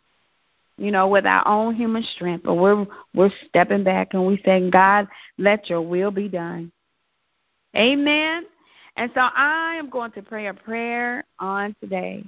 you 0.79 0.91
know, 0.91 1.09
with 1.09 1.27
our 1.27 1.47
own 1.47 1.75
human 1.75 2.03
strength, 2.15 2.45
but 2.45 2.55
we're 2.55 2.87
we're 3.15 3.31
stepping 3.49 3.85
back 3.85 4.15
and 4.15 4.27
we 4.27 4.41
saying, 4.45 4.71
God, 4.71 5.07
let 5.39 5.69
your 5.69 5.83
will 5.83 6.11
be 6.11 6.29
done. 6.29 6.73
Amen. 7.77 8.45
And 8.97 9.11
so 9.15 9.21
I 9.21 9.77
am 9.77 9.89
going 9.89 10.13
to 10.13 10.23
pray 10.23 10.49
a 10.49 10.55
prayer 10.55 11.25
on 11.39 11.75
today 11.81 12.25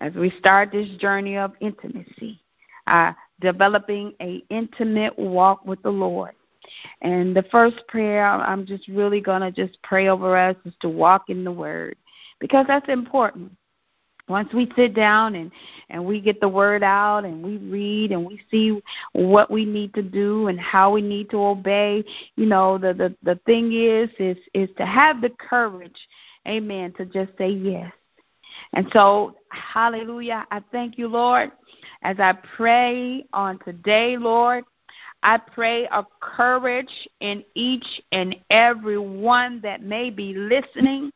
as 0.00 0.14
we 0.14 0.30
start 0.38 0.72
this 0.72 0.88
journey 0.98 1.36
of 1.36 1.52
intimacy, 1.60 2.40
uh, 2.86 3.12
developing 3.40 4.14
a 4.20 4.42
intimate 4.48 5.18
walk 5.18 5.66
with 5.66 5.82
the 5.82 5.90
Lord. 5.90 6.32
And 7.02 7.34
the 7.34 7.44
first 7.50 7.86
prayer 7.88 8.26
I'm 8.26 8.66
just 8.66 8.88
really 8.88 9.20
going 9.20 9.40
to 9.40 9.50
just 9.50 9.80
pray 9.82 10.08
over 10.08 10.36
us 10.36 10.56
is 10.64 10.74
to 10.80 10.88
walk 10.88 11.24
in 11.28 11.44
the 11.44 11.52
Word 11.52 11.96
because 12.40 12.66
that's 12.66 12.88
important. 12.88 13.52
Once 14.28 14.52
we 14.52 14.70
sit 14.76 14.94
down 14.94 15.34
and 15.34 15.50
and 15.90 16.04
we 16.04 16.20
get 16.20 16.40
the 16.40 16.48
word 16.48 16.82
out 16.82 17.24
and 17.24 17.42
we 17.42 17.56
read 17.56 18.12
and 18.12 18.24
we 18.24 18.40
see 18.50 18.80
what 19.12 19.50
we 19.50 19.64
need 19.64 19.92
to 19.94 20.02
do 20.02 20.48
and 20.48 20.60
how 20.60 20.90
we 20.90 21.02
need 21.02 21.30
to 21.30 21.38
obey 21.38 22.04
you 22.36 22.46
know 22.46 22.78
the 22.78 22.92
the 22.92 23.14
the 23.22 23.38
thing 23.46 23.72
is 23.72 24.08
is 24.18 24.36
is 24.54 24.68
to 24.76 24.84
have 24.84 25.20
the 25.20 25.30
courage 25.30 25.98
amen 26.46 26.92
to 26.94 27.04
just 27.04 27.30
say 27.36 27.48
yes. 27.48 27.92
And 28.72 28.88
so 28.92 29.36
hallelujah 29.50 30.46
i 30.50 30.60
thank 30.72 30.98
you 30.98 31.08
lord 31.08 31.50
as 32.02 32.16
i 32.18 32.32
pray 32.56 33.24
on 33.32 33.58
today 33.64 34.16
lord 34.18 34.64
I 35.22 35.38
pray 35.38 35.86
a 35.86 36.04
courage 36.20 37.08
in 37.20 37.44
each 37.54 37.86
and 38.12 38.36
every 38.50 38.98
one 38.98 39.60
that 39.62 39.82
may 39.82 40.10
be 40.10 40.34
listening, 40.34 41.12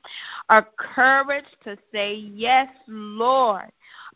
a 0.49 0.63
courage 0.77 1.45
to 1.65 1.77
say, 1.93 2.15
Yes, 2.15 2.69
Lord 2.89 3.71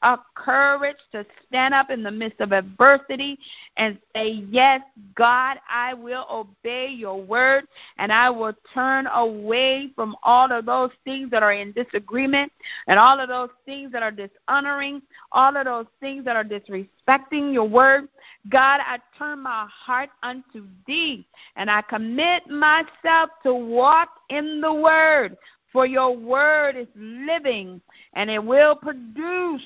a 0.06 0.20
courage 0.36 0.96
to 1.10 1.26
stand 1.48 1.74
up 1.74 1.90
in 1.90 2.04
the 2.04 2.10
midst 2.10 2.40
of 2.40 2.52
adversity 2.52 3.36
and 3.76 3.98
say, 4.14 4.44
Yes, 4.50 4.80
God, 5.16 5.58
I 5.68 5.94
will 5.94 6.24
obey 6.30 6.86
your 6.96 7.20
word 7.20 7.64
and 7.98 8.12
I 8.12 8.30
will 8.30 8.52
turn 8.72 9.08
away 9.08 9.90
from 9.96 10.14
all 10.22 10.52
of 10.52 10.64
those 10.64 10.92
things 11.04 11.32
that 11.32 11.42
are 11.42 11.52
in 11.52 11.72
disagreement 11.72 12.52
and 12.86 13.00
all 13.00 13.18
of 13.18 13.28
those 13.28 13.50
things 13.64 13.90
that 13.90 14.04
are 14.04 14.12
dishonoring, 14.12 15.02
all 15.32 15.56
of 15.56 15.64
those 15.64 15.86
things 15.98 16.24
that 16.24 16.36
are 16.36 16.44
disrespecting 16.44 17.52
your 17.52 17.68
word. 17.68 18.08
God, 18.48 18.80
I 18.86 19.00
turn 19.18 19.40
my 19.42 19.66
heart 19.68 20.10
unto 20.22 20.68
thee 20.86 21.26
and 21.56 21.68
I 21.68 21.82
commit 21.82 22.46
myself 22.48 23.30
to 23.42 23.52
walk 23.52 24.10
in 24.30 24.60
the 24.60 24.72
word 24.72 25.36
for 25.76 25.84
your 25.84 26.16
word 26.16 26.74
is 26.74 26.86
living 26.96 27.82
and 28.14 28.30
it 28.30 28.42
will 28.42 28.74
produce 28.76 29.60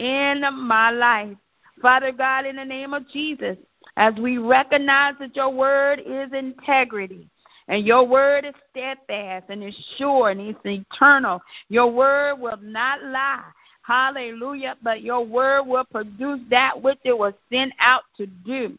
in 0.00 0.42
my 0.54 0.90
life. 0.90 1.36
Father 1.82 2.10
God, 2.10 2.46
in 2.46 2.56
the 2.56 2.64
name 2.64 2.94
of 2.94 3.08
Jesus, 3.10 3.56
as 3.96 4.14
we 4.14 4.38
recognize 4.38 5.14
that 5.20 5.36
your 5.36 5.50
word 5.50 6.00
is 6.04 6.32
integrity, 6.32 7.28
and 7.68 7.86
your 7.86 8.04
word 8.04 8.44
is 8.44 8.54
steadfast 8.70 9.46
and 9.48 9.62
is 9.62 9.74
sure 9.96 10.30
and 10.30 10.40
it's 10.40 10.58
eternal. 10.64 11.40
Your 11.68 11.90
word 11.90 12.40
will 12.40 12.58
not 12.60 13.02
lie. 13.04 13.44
Hallelujah. 13.82 14.76
But 14.82 15.02
your 15.02 15.24
word 15.24 15.62
will 15.64 15.84
produce 15.84 16.40
that 16.50 16.80
which 16.80 16.98
it 17.04 17.16
was 17.16 17.32
sent 17.52 17.72
out 17.78 18.02
to 18.16 18.26
do. 18.26 18.76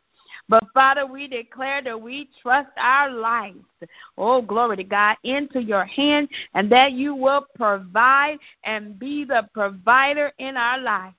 But 0.51 0.65
Father, 0.73 1.05
we 1.05 1.29
declare 1.29 1.81
that 1.81 2.01
we 2.01 2.27
trust 2.41 2.71
our 2.75 3.09
lives, 3.09 3.63
oh, 4.17 4.41
glory 4.41 4.75
to 4.75 4.83
God, 4.83 5.15
into 5.23 5.63
your 5.63 5.85
hands 5.85 6.27
and 6.53 6.69
that 6.73 6.91
you 6.91 7.15
will 7.15 7.45
provide 7.55 8.37
and 8.65 8.99
be 8.99 9.23
the 9.23 9.47
provider 9.53 10.33
in 10.39 10.57
our 10.57 10.77
lives. 10.77 11.15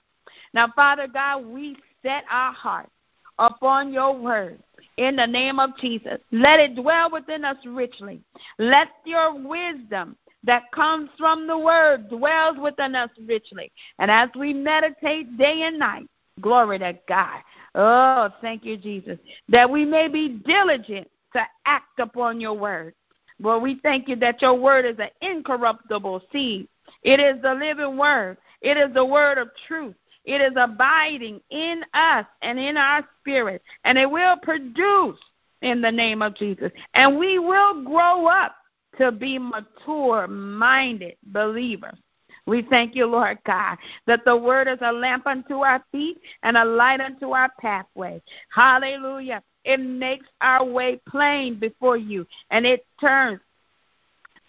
Now, 0.52 0.70
Father 0.76 1.08
God, 1.08 1.46
we 1.46 1.78
set 2.02 2.24
our 2.30 2.52
hearts 2.52 2.90
upon 3.38 3.90
your 3.90 4.14
word 4.14 4.62
in 4.98 5.16
the 5.16 5.26
name 5.26 5.58
of 5.58 5.78
Jesus. 5.78 6.18
Let 6.30 6.60
it 6.60 6.76
dwell 6.76 7.10
within 7.10 7.42
us 7.42 7.56
richly. 7.64 8.20
Let 8.58 8.88
your 9.06 9.32
wisdom 9.32 10.14
that 10.44 10.70
comes 10.72 11.08
from 11.16 11.46
the 11.46 11.56
word 11.56 12.10
dwells 12.10 12.58
within 12.60 12.94
us 12.94 13.08
richly. 13.26 13.72
And 13.98 14.10
as 14.10 14.28
we 14.38 14.52
meditate 14.52 15.38
day 15.38 15.62
and 15.62 15.78
night, 15.78 16.06
glory 16.42 16.80
to 16.80 16.98
God, 17.08 17.40
Oh, 17.74 18.28
thank 18.40 18.64
you, 18.64 18.76
Jesus. 18.76 19.18
That 19.48 19.70
we 19.70 19.85
may 19.85 20.08
be 20.08 20.40
diligent 20.46 21.08
to 21.32 21.42
act 21.64 21.98
upon 21.98 22.40
your 22.40 22.54
word. 22.54 22.94
Lord, 23.38 23.62
we 23.62 23.80
thank 23.82 24.08
you 24.08 24.16
that 24.16 24.42
your 24.42 24.54
word 24.54 24.85
is 24.85 24.98
an 24.98 25.08
incorruptible 25.20 26.22
seed. 26.30 26.68
It 27.02 27.18
is 27.18 27.40
the 27.42 27.54
living 27.54 27.96
word. 27.96 28.37
It 28.61 28.76
is 28.76 28.92
the 28.94 29.04
word 29.04 29.38
of 29.38 29.48
truth. 29.66 29.94
It 30.24 30.40
is 30.40 30.52
abiding 30.56 31.40
in 31.50 31.82
us 31.94 32.26
and 32.42 32.58
in 32.58 32.76
our 32.76 33.06
spirit. 33.20 33.62
And 33.85 33.98
it 33.98 34.08
will 34.08 34.37
produce 34.37 35.18
in 35.62 35.80
the 35.80 35.90
name 35.90 36.22
of 36.22 36.37
Jesus. 36.37 36.70
And 36.94 37.18
we 37.18 37.38
will 37.38 37.82
grow 37.82 38.26
up 38.26 38.54
to 38.98 39.11
be 39.11 39.38
mature 39.38 40.28
minded 40.28 41.16
believers. 41.24 41.98
We 42.46 42.62
thank 42.62 42.96
you, 42.96 43.07
Lord 43.07 43.38
God, 43.46 43.76
that 44.07 44.24
the 44.24 44.37
word 44.37 44.66
is 44.66 44.78
a 44.81 44.92
lamp 44.92 45.26
unto 45.26 45.59
our 45.59 45.83
feet 45.92 46.18
and 46.42 46.57
a 46.57 46.64
light 46.64 47.00
unto 47.00 47.31
our 47.31 47.50
pathway. 47.61 48.20
Hallelujah. 48.52 49.42
It 49.64 49.78
makes 49.78 50.26
our 50.40 50.64
way 50.64 51.00
plain 51.07 51.59
before 51.59 51.96
you, 51.96 52.26
and 52.50 52.66
it 52.66 52.85
turns 53.00 53.40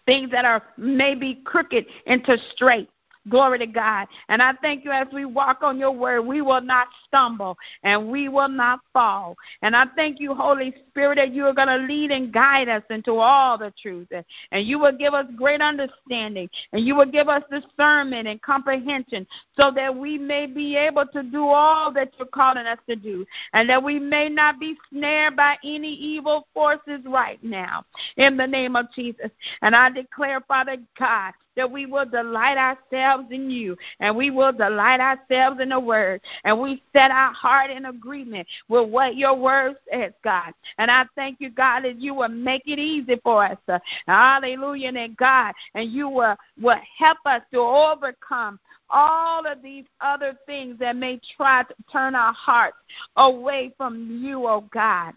things 0.05 0.31
that 0.31 0.43
are 0.43 0.63
maybe 0.77 1.41
crooked 1.45 1.85
into 2.07 2.37
straight. 2.51 2.89
Glory 3.29 3.59
to 3.59 3.67
God. 3.67 4.07
And 4.27 4.41
I 4.41 4.51
thank 4.61 4.83
you 4.83 4.91
as 4.91 5.07
we 5.13 5.23
walk 5.23 5.63
on 5.63 5.79
your 5.79 5.91
word, 5.91 6.23
we 6.23 6.41
will 6.41 6.61
not 6.61 6.87
stumble 7.07 7.57
and 7.83 8.09
we 8.09 8.27
will 8.27 8.49
not 8.49 8.81
fall. 8.91 9.37
And 9.61 9.75
I 9.75 9.85
thank 9.95 10.19
you, 10.19 10.35
Holy 10.35 10.73
Spirit, 10.89 11.15
that 11.15 11.33
you 11.33 11.45
are 11.45 11.53
going 11.53 11.69
to 11.69 11.87
lead 11.87 12.11
and 12.11 12.33
guide 12.33 12.67
us 12.67 12.83
into 12.89 13.13
all 13.13 13.57
the 13.57 13.73
truth. 13.81 14.09
And 14.51 14.67
you 14.67 14.77
will 14.77 14.91
give 14.91 15.13
us 15.13 15.25
great 15.37 15.61
understanding 15.61 16.49
and 16.73 16.85
you 16.85 16.95
will 16.95 17.09
give 17.09 17.29
us 17.29 17.43
discernment 17.49 18.27
and 18.27 18.41
comprehension 18.41 19.25
so 19.55 19.71
that 19.73 19.95
we 19.95 20.17
may 20.17 20.45
be 20.45 20.75
able 20.75 21.05
to 21.07 21.23
do 21.23 21.47
all 21.47 21.93
that 21.93 22.11
you're 22.17 22.27
calling 22.27 22.65
us 22.65 22.79
to 22.89 22.97
do 22.97 23.25
and 23.53 23.69
that 23.69 23.81
we 23.81 23.99
may 23.99 24.27
not 24.27 24.59
be 24.59 24.75
snared 24.89 25.37
by 25.37 25.55
any 25.63 25.93
evil 25.93 26.47
forces 26.53 26.99
right 27.05 27.41
now. 27.41 27.85
In 28.17 28.35
the 28.35 28.47
name 28.47 28.75
of 28.75 28.87
Jesus. 28.93 29.31
And 29.61 29.75
I 29.75 29.89
declare, 29.89 30.41
Father 30.41 30.77
God, 30.99 31.33
that 31.55 31.69
we 31.69 31.85
will 31.85 32.05
delight 32.05 32.57
ourselves 32.57 33.27
in 33.31 33.49
you 33.49 33.75
and 33.99 34.15
we 34.15 34.31
will 34.31 34.51
delight 34.51 34.99
ourselves 34.99 35.59
in 35.61 35.69
the 35.69 35.79
word 35.79 36.21
and 36.43 36.59
we 36.59 36.81
set 36.93 37.11
our 37.11 37.33
heart 37.33 37.69
in 37.69 37.85
agreement 37.85 38.47
with 38.67 38.89
what 38.89 39.15
your 39.15 39.35
word 39.35 39.75
says, 39.91 40.13
God. 40.23 40.53
And 40.77 40.89
I 40.89 41.05
thank 41.15 41.39
you, 41.39 41.49
God, 41.49 41.81
that 41.81 41.99
you 41.99 42.13
will 42.13 42.29
make 42.29 42.63
it 42.65 42.79
easy 42.79 43.19
for 43.23 43.45
us. 43.45 43.57
Uh, 43.67 43.79
hallelujah, 44.07 44.89
and 44.89 45.17
God, 45.17 45.53
and 45.75 45.91
you 45.91 46.09
will, 46.09 46.35
will 46.61 46.79
help 46.97 47.17
us 47.25 47.41
to 47.51 47.59
overcome 47.59 48.59
all 48.89 49.45
of 49.45 49.61
these 49.61 49.85
other 50.01 50.37
things 50.45 50.77
that 50.79 50.95
may 50.95 51.19
try 51.35 51.63
to 51.63 51.75
turn 51.91 52.15
our 52.15 52.33
hearts 52.33 52.77
away 53.17 53.73
from 53.77 54.19
you, 54.21 54.47
oh 54.47 54.65
God. 54.71 55.13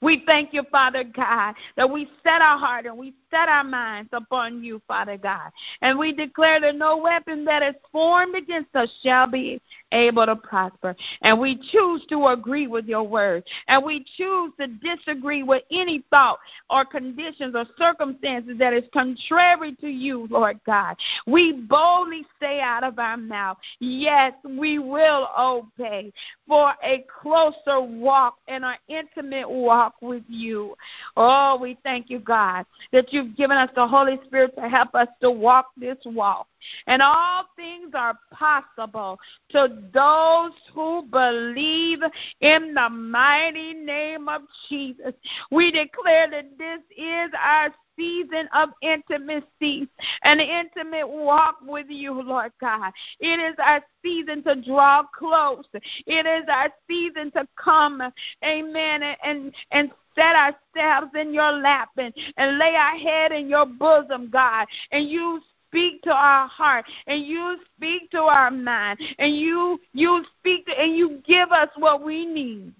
We 0.00 0.22
thank 0.26 0.52
you, 0.52 0.62
Father 0.70 1.04
God, 1.04 1.54
that 1.76 1.90
we 1.90 2.08
set 2.22 2.40
our 2.40 2.58
heart 2.58 2.86
and 2.86 2.96
we 2.96 3.14
set 3.36 3.48
our 3.48 3.64
minds 3.64 4.10
upon 4.12 4.62
you, 4.62 4.80
Father 4.88 5.16
God. 5.16 5.50
And 5.82 5.98
we 5.98 6.12
declare 6.12 6.60
that 6.60 6.76
no 6.76 6.96
weapon 6.96 7.44
that 7.44 7.62
is 7.62 7.74
formed 7.92 8.34
against 8.34 8.74
us 8.74 8.88
shall 9.02 9.26
be 9.26 9.60
able 9.92 10.26
to 10.26 10.36
prosper. 10.36 10.96
And 11.22 11.38
we 11.38 11.56
choose 11.72 12.04
to 12.08 12.26
agree 12.28 12.66
with 12.66 12.86
your 12.86 13.02
word. 13.02 13.44
And 13.68 13.84
we 13.84 14.04
choose 14.16 14.52
to 14.60 14.68
disagree 14.68 15.42
with 15.42 15.62
any 15.70 16.04
thought 16.10 16.38
or 16.70 16.84
conditions 16.84 17.54
or 17.54 17.66
circumstances 17.78 18.58
that 18.58 18.72
is 18.72 18.84
contrary 18.92 19.74
to 19.80 19.88
you, 19.88 20.26
Lord 20.30 20.60
God. 20.64 20.96
We 21.26 21.52
boldly 21.52 22.24
say 22.40 22.60
out 22.60 22.84
of 22.84 22.98
our 22.98 23.16
mouth, 23.16 23.58
Yes, 23.80 24.32
we 24.44 24.78
will 24.78 25.28
obey 25.38 26.12
for 26.48 26.72
a 26.82 27.04
closer 27.22 27.80
walk 27.80 28.36
and 28.48 28.64
an 28.64 28.76
intimate 28.88 29.48
walk 29.48 29.94
with 30.00 30.22
you. 30.28 30.74
Oh, 31.16 31.58
we 31.60 31.76
thank 31.82 32.08
you, 32.10 32.20
God, 32.20 32.64
that 32.92 33.12
you've 33.12 33.25
given 33.34 33.56
us 33.56 33.70
the 33.74 33.86
Holy 33.86 34.18
Spirit 34.26 34.54
to 34.56 34.68
help 34.68 34.94
us 34.94 35.08
to 35.20 35.30
walk 35.30 35.68
this 35.76 35.98
walk. 36.04 36.46
And 36.86 37.02
all 37.02 37.44
things 37.56 37.92
are 37.94 38.18
possible 38.32 39.18
to 39.50 39.78
those 39.92 40.52
who 40.74 41.02
believe 41.10 42.00
in 42.40 42.74
the 42.74 42.88
mighty 42.88 43.74
name 43.74 44.28
of 44.28 44.42
Jesus. 44.68 45.12
We 45.50 45.70
declare 45.70 46.30
that 46.30 46.58
this 46.58 46.80
is 46.96 47.30
our 47.40 47.72
season 47.96 48.48
of 48.54 48.70
intimacy, 48.82 49.88
an 50.22 50.40
intimate 50.40 51.08
walk 51.08 51.56
with 51.62 51.86
you, 51.88 52.20
Lord 52.22 52.52
God. 52.60 52.92
It 53.20 53.40
is 53.40 53.54
our 53.58 53.82
season 54.04 54.42
to 54.44 54.60
draw 54.60 55.02
close. 55.18 55.64
It 56.06 56.26
is 56.26 56.44
our 56.48 56.68
season 56.88 57.30
to 57.32 57.46
come, 57.56 58.02
amen, 58.44 59.02
and, 59.24 59.52
and 59.70 59.90
set 60.16 60.34
ourselves 60.34 61.12
in 61.14 61.32
your 61.32 61.52
lap 61.52 61.90
and, 61.96 62.12
and 62.36 62.58
lay 62.58 62.74
our 62.74 62.96
head 62.96 63.30
in 63.30 63.48
your 63.48 63.66
bosom, 63.66 64.28
God. 64.30 64.66
And 64.90 65.08
you 65.08 65.40
speak 65.68 66.02
to 66.02 66.10
our 66.10 66.48
heart 66.48 66.84
and 67.06 67.24
you 67.24 67.58
speak 67.76 68.10
to 68.10 68.22
our 68.22 68.50
mind 68.50 68.98
and 69.18 69.36
you 69.36 69.78
you 69.92 70.24
speak 70.38 70.66
to, 70.66 70.72
and 70.72 70.96
you 70.96 71.22
give 71.26 71.52
us 71.52 71.68
what 71.76 72.02
we 72.02 72.26
need 72.26 72.72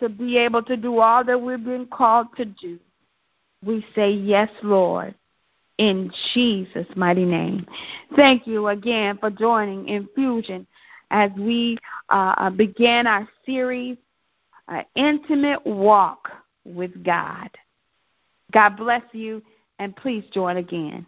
to 0.00 0.08
be 0.08 0.36
able 0.36 0.62
to 0.64 0.76
do 0.76 0.98
all 0.98 1.24
that 1.24 1.40
we've 1.40 1.64
been 1.64 1.86
called 1.86 2.26
to 2.36 2.44
do. 2.44 2.78
We 3.64 3.86
say 3.94 4.10
yes, 4.10 4.50
Lord 4.62 5.14
in 5.78 6.10
Jesus' 6.32 6.86
mighty 6.96 7.24
name. 7.24 7.66
Thank 8.16 8.46
you 8.46 8.68
again 8.68 9.18
for 9.18 9.30
joining 9.30 9.88
Infusion 9.88 10.66
as 11.10 11.30
we 11.36 11.78
uh, 12.08 12.50
begin 12.50 13.06
our 13.06 13.28
series, 13.44 13.96
uh, 14.68 14.82
Intimate 14.94 15.64
Walk 15.66 16.30
with 16.64 17.02
God. 17.04 17.48
God 18.52 18.76
bless 18.76 19.02
you, 19.12 19.42
and 19.78 19.94
please 19.96 20.24
join 20.32 20.58
again. 20.58 21.06